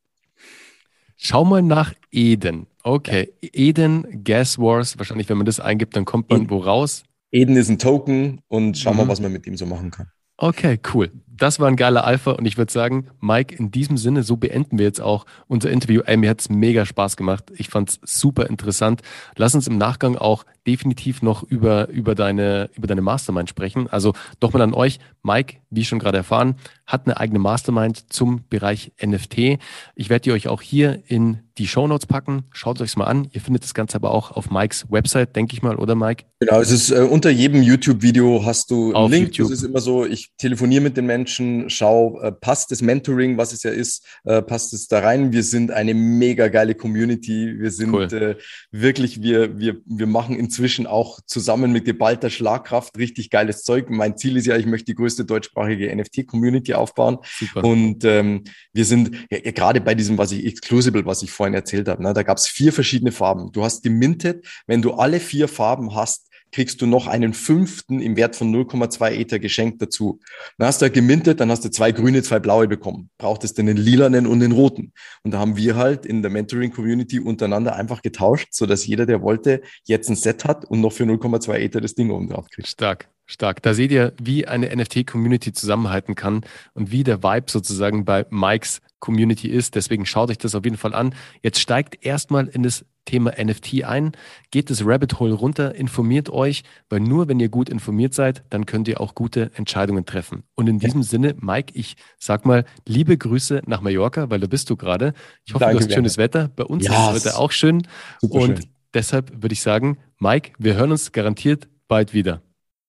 Schau 1.17 1.43
mal 1.43 1.61
nach 1.61 1.93
Eden. 2.11 2.67
Okay, 2.83 3.31
Eden 3.41 4.23
Gas 4.25 4.59
Wars, 4.59 4.97
wahrscheinlich, 4.97 5.29
wenn 5.29 5.37
man 5.37 5.45
das 5.45 5.61
eingibt, 5.61 5.95
dann 5.95 6.03
kommt 6.03 6.29
man 6.29 6.49
wo 6.49 6.57
raus? 6.57 7.03
Eden 7.31 7.55
ist 7.55 7.69
ein 7.69 7.79
Token 7.79 8.41
und 8.49 8.77
schauen 8.77 8.97
wir, 8.97 9.05
mhm. 9.05 9.09
was 9.09 9.21
man 9.21 9.31
mit 9.31 9.47
ihm 9.47 9.55
so 9.55 9.65
machen 9.65 9.89
kann. 9.89 10.07
Okay, 10.37 10.79
cool. 10.93 11.09
Das 11.35 11.59
war 11.59 11.67
ein 11.67 11.75
geiler 11.75 12.05
Alpha 12.05 12.31
und 12.31 12.45
ich 12.45 12.57
würde 12.57 12.71
sagen, 12.71 13.07
Mike, 13.19 13.55
in 13.55 13.71
diesem 13.71 13.97
Sinne, 13.97 14.21
so 14.21 14.37
beenden 14.37 14.77
wir 14.77 14.85
jetzt 14.85 15.01
auch 15.01 15.25
unser 15.47 15.71
Interview. 15.71 16.01
Ey, 16.05 16.15
mir 16.15 16.29
hat 16.29 16.41
es 16.41 16.49
mega 16.49 16.85
Spaß 16.85 17.17
gemacht. 17.17 17.45
Ich 17.55 17.69
fand 17.69 17.89
es 17.89 17.99
super 18.03 18.47
interessant. 18.47 19.01
Lass 19.35 19.55
uns 19.55 19.67
im 19.67 19.79
Nachgang 19.79 20.15
auch 20.15 20.45
definitiv 20.67 21.21
noch 21.21 21.43
über, 21.43 21.89
über, 21.89 22.15
deine, 22.15 22.69
über 22.75 22.87
deine 22.87 23.01
Mastermind 23.01 23.49
sprechen. 23.49 23.87
Also 23.87 24.13
doch 24.39 24.53
mal 24.53 24.61
an 24.61 24.73
euch. 24.73 24.99
Mike, 25.23 25.57
wie 25.69 25.85
schon 25.85 25.99
gerade 25.99 26.17
erfahren, 26.17 26.55
hat 26.85 27.05
eine 27.05 27.17
eigene 27.17 27.39
Mastermind 27.39 28.11
zum 28.11 28.43
Bereich 28.49 28.91
NFT. 29.03 29.59
Ich 29.95 30.09
werde 30.09 30.23
die 30.23 30.31
euch 30.31 30.47
auch 30.47 30.61
hier 30.61 31.01
in 31.07 31.39
die 31.57 31.67
Show 31.67 31.87
Notes 31.87 32.07
packen. 32.07 32.43
Schaut 32.51 32.81
euch 32.81 32.95
mal 32.97 33.05
an. 33.05 33.27
Ihr 33.31 33.41
findet 33.41 33.63
das 33.63 33.73
Ganze 33.73 33.95
aber 33.95 34.11
auch 34.11 34.31
auf 34.31 34.49
Mikes 34.49 34.85
Website, 34.89 35.35
denke 35.35 35.53
ich 35.53 35.61
mal, 35.61 35.75
oder 35.75 35.95
Mike? 35.95 36.25
Genau, 36.39 36.59
es 36.59 36.71
ist 36.71 36.91
äh, 36.91 36.99
unter 37.01 37.29
jedem 37.29 37.61
YouTube-Video 37.61 38.43
hast 38.43 38.71
du 38.71 38.87
einen 38.87 38.95
auf 38.95 39.11
Link. 39.11 39.27
YouTube. 39.27 39.49
Das 39.49 39.59
ist 39.59 39.63
immer 39.63 39.79
so, 39.79 40.05
ich 40.05 40.31
telefoniere 40.37 40.81
mit 40.81 40.97
den 40.97 41.05
Menschen, 41.05 41.22
schau, 41.27 42.19
äh, 42.21 42.31
passt 42.31 42.71
das 42.71 42.81
Mentoring, 42.81 43.37
was 43.37 43.53
es 43.53 43.63
ja 43.63 43.71
ist, 43.71 44.05
äh, 44.25 44.41
passt 44.41 44.73
es 44.73 44.87
da 44.87 44.99
rein. 44.99 45.31
Wir 45.31 45.43
sind 45.43 45.71
eine 45.71 45.93
mega 45.93 46.47
geile 46.47 46.75
Community. 46.75 47.59
Wir 47.59 47.71
sind 47.71 47.93
cool. 47.93 48.13
äh, 48.13 48.35
wirklich, 48.71 49.21
wir, 49.21 49.57
wir, 49.57 49.77
wir 49.85 50.07
machen 50.07 50.35
inzwischen 50.35 50.87
auch 50.87 51.19
zusammen 51.25 51.71
mit 51.71 51.85
geballter 51.85 52.29
Schlagkraft 52.29 52.97
richtig 52.97 53.29
geiles 53.29 53.63
Zeug. 53.63 53.89
Mein 53.89 54.17
Ziel 54.17 54.37
ist 54.37 54.47
ja, 54.47 54.57
ich 54.57 54.65
möchte 54.65 54.85
die 54.85 54.95
größte 54.95 55.25
deutschsprachige 55.25 55.95
NFT-Community 55.95 56.73
aufbauen. 56.73 57.19
Super. 57.39 57.63
Und 57.63 58.03
ähm, 58.05 58.43
wir 58.73 58.85
sind 58.85 59.11
ja, 59.29 59.39
gerade 59.51 59.81
bei 59.81 59.95
diesem, 59.95 60.17
was 60.17 60.31
ich 60.31 60.45
Exclusible, 60.45 61.05
was 61.05 61.23
ich 61.23 61.31
vorhin 61.31 61.53
erzählt 61.53 61.87
habe, 61.87 62.03
ne, 62.03 62.13
da 62.13 62.23
gab 62.23 62.37
es 62.37 62.47
vier 62.47 62.73
verschiedene 62.73 63.11
Farben. 63.11 63.51
Du 63.51 63.63
hast 63.63 63.83
gemintet, 63.83 64.45
wenn 64.67 64.81
du 64.81 64.93
alle 64.93 65.19
vier 65.19 65.47
Farben 65.47 65.95
hast, 65.95 66.29
kriegst 66.53 66.81
du 66.81 66.85
noch 66.85 67.07
einen 67.07 67.33
fünften 67.33 67.99
im 67.99 68.15
Wert 68.15 68.35
von 68.35 68.53
0,2 68.53 69.11
Ether 69.11 69.39
geschenkt 69.39 69.81
dazu. 69.81 70.19
Dann 70.57 70.67
hast 70.67 70.81
du 70.81 70.89
gemintet, 70.89 71.39
dann 71.39 71.51
hast 71.51 71.65
du 71.65 71.69
zwei 71.69 71.91
grüne, 71.91 72.23
zwei 72.23 72.39
blaue 72.39 72.67
bekommen. 72.67 73.09
Brauchtest 73.17 73.57
den 73.57 73.67
lilanen 73.67 74.27
und 74.27 74.39
den 74.39 74.51
roten. 74.51 74.93
Und 75.23 75.31
da 75.31 75.39
haben 75.39 75.57
wir 75.57 75.75
halt 75.75 76.05
in 76.05 76.21
der 76.21 76.31
Mentoring-Community 76.31 77.19
untereinander 77.19 77.75
einfach 77.75 78.01
getauscht, 78.01 78.49
sodass 78.51 78.85
jeder, 78.85 79.05
der 79.05 79.21
wollte, 79.21 79.61
jetzt 79.85 80.09
ein 80.09 80.15
Set 80.15 80.45
hat 80.45 80.63
und 80.63 80.79
noch 80.79 80.93
für 80.93 81.03
0,2 81.03 81.55
Ether 81.55 81.81
das 81.81 81.95
Ding 81.95 82.11
oben 82.11 82.29
drauf 82.29 82.47
kriegt. 82.49 82.67
Stark. 82.67 83.09
Stark. 83.25 83.61
Da 83.61 83.73
seht 83.73 83.91
ihr, 83.91 84.13
wie 84.21 84.47
eine 84.47 84.75
NFT-Community 84.75 85.53
zusammenhalten 85.53 86.13
kann 86.13 86.41
und 86.73 86.91
wie 86.91 87.03
der 87.03 87.23
Vibe 87.23 87.49
sozusagen 87.49 88.03
bei 88.05 88.25
Mikes 88.29 88.81
Community 88.99 89.49
ist. 89.49 89.75
Deswegen 89.75 90.05
schaut 90.05 90.29
euch 90.29 90.37
das 90.37 90.55
auf 90.55 90.65
jeden 90.65 90.77
Fall 90.77 90.93
an. 90.93 91.15
Jetzt 91.41 91.59
steigt 91.59 92.05
erstmal 92.05 92.47
in 92.47 92.63
das 92.63 92.85
Thema 93.05 93.33
NFT 93.41 93.83
ein, 93.83 94.13
geht 94.51 94.69
das 94.69 94.85
Rabbit 94.85 95.19
Hole 95.19 95.33
runter, 95.33 95.75
informiert 95.75 96.29
euch, 96.29 96.63
weil 96.89 96.99
nur 96.99 97.27
wenn 97.27 97.39
ihr 97.39 97.49
gut 97.49 97.69
informiert 97.69 98.13
seid, 98.13 98.43
dann 98.49 98.65
könnt 98.65 98.87
ihr 98.87 99.01
auch 99.01 99.15
gute 99.15 99.51
Entscheidungen 99.55 100.05
treffen. 100.05 100.43
Und 100.55 100.67
in 100.67 100.79
diesem. 100.79 101.03
Sinne, 101.03 101.35
Mike, 101.39 101.73
ich 101.75 101.95
sag 102.17 102.45
mal, 102.45 102.65
liebe 102.87 103.17
Grüße 103.17 103.63
nach 103.65 103.81
Mallorca, 103.81 104.29
weil 104.29 104.39
da 104.39 104.47
bist 104.47 104.69
du 104.69 104.77
gerade. 104.77 105.13
Ich 105.45 105.53
hoffe, 105.53 105.65
Danke, 105.65 105.79
du 105.79 105.85
hast 105.85 105.93
schönes 105.93 106.17
Wetter. 106.17 106.49
Bei 106.55 106.63
uns 106.63 106.85
yes. 106.85 106.93
ist 106.93 106.97
das 106.97 107.25
Wetter 107.25 107.39
auch 107.39 107.51
schön. 107.51 107.85
Super 108.21 108.35
und 108.35 108.57
schön. 108.59 108.69
deshalb 108.93 109.43
würde 109.43 109.53
ich 109.53 109.61
sagen, 109.61 109.97
Mike, 110.19 110.53
wir 110.57 110.75
hören 110.75 110.91
uns 110.91 111.11
garantiert 111.11 111.67
bald 111.87 112.13
wieder. 112.13 112.41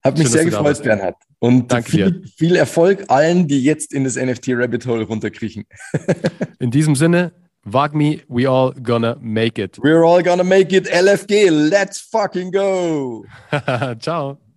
Hat 0.04 0.18
mich 0.18 0.28
Schön, 0.28 0.32
sehr 0.32 0.44
gefreut, 0.44 0.82
Bernhard. 0.82 1.16
Und 1.38 1.72
Danke 1.72 1.90
viel, 1.90 2.22
viel 2.36 2.56
Erfolg 2.56 3.04
allen, 3.08 3.48
die 3.48 3.62
jetzt 3.62 3.92
in 3.92 4.04
das 4.04 4.16
NFT 4.16 4.50
Rabbit 4.50 4.86
Hole 4.86 5.04
runterkriechen. 5.04 5.64
in 6.58 6.70
diesem 6.70 6.94
Sinne, 6.94 7.32
Wagmi, 7.66 8.22
we 8.28 8.46
all 8.46 8.72
gonna 8.72 9.16
make 9.20 9.58
it. 9.58 9.78
We're 9.78 10.04
all 10.04 10.22
gonna 10.22 10.44
make 10.44 10.72
it. 10.72 10.84
LFG, 10.84 11.70
let's 11.70 12.00
fucking 12.00 12.50
go. 12.50 13.24
Ciao. 14.00 14.38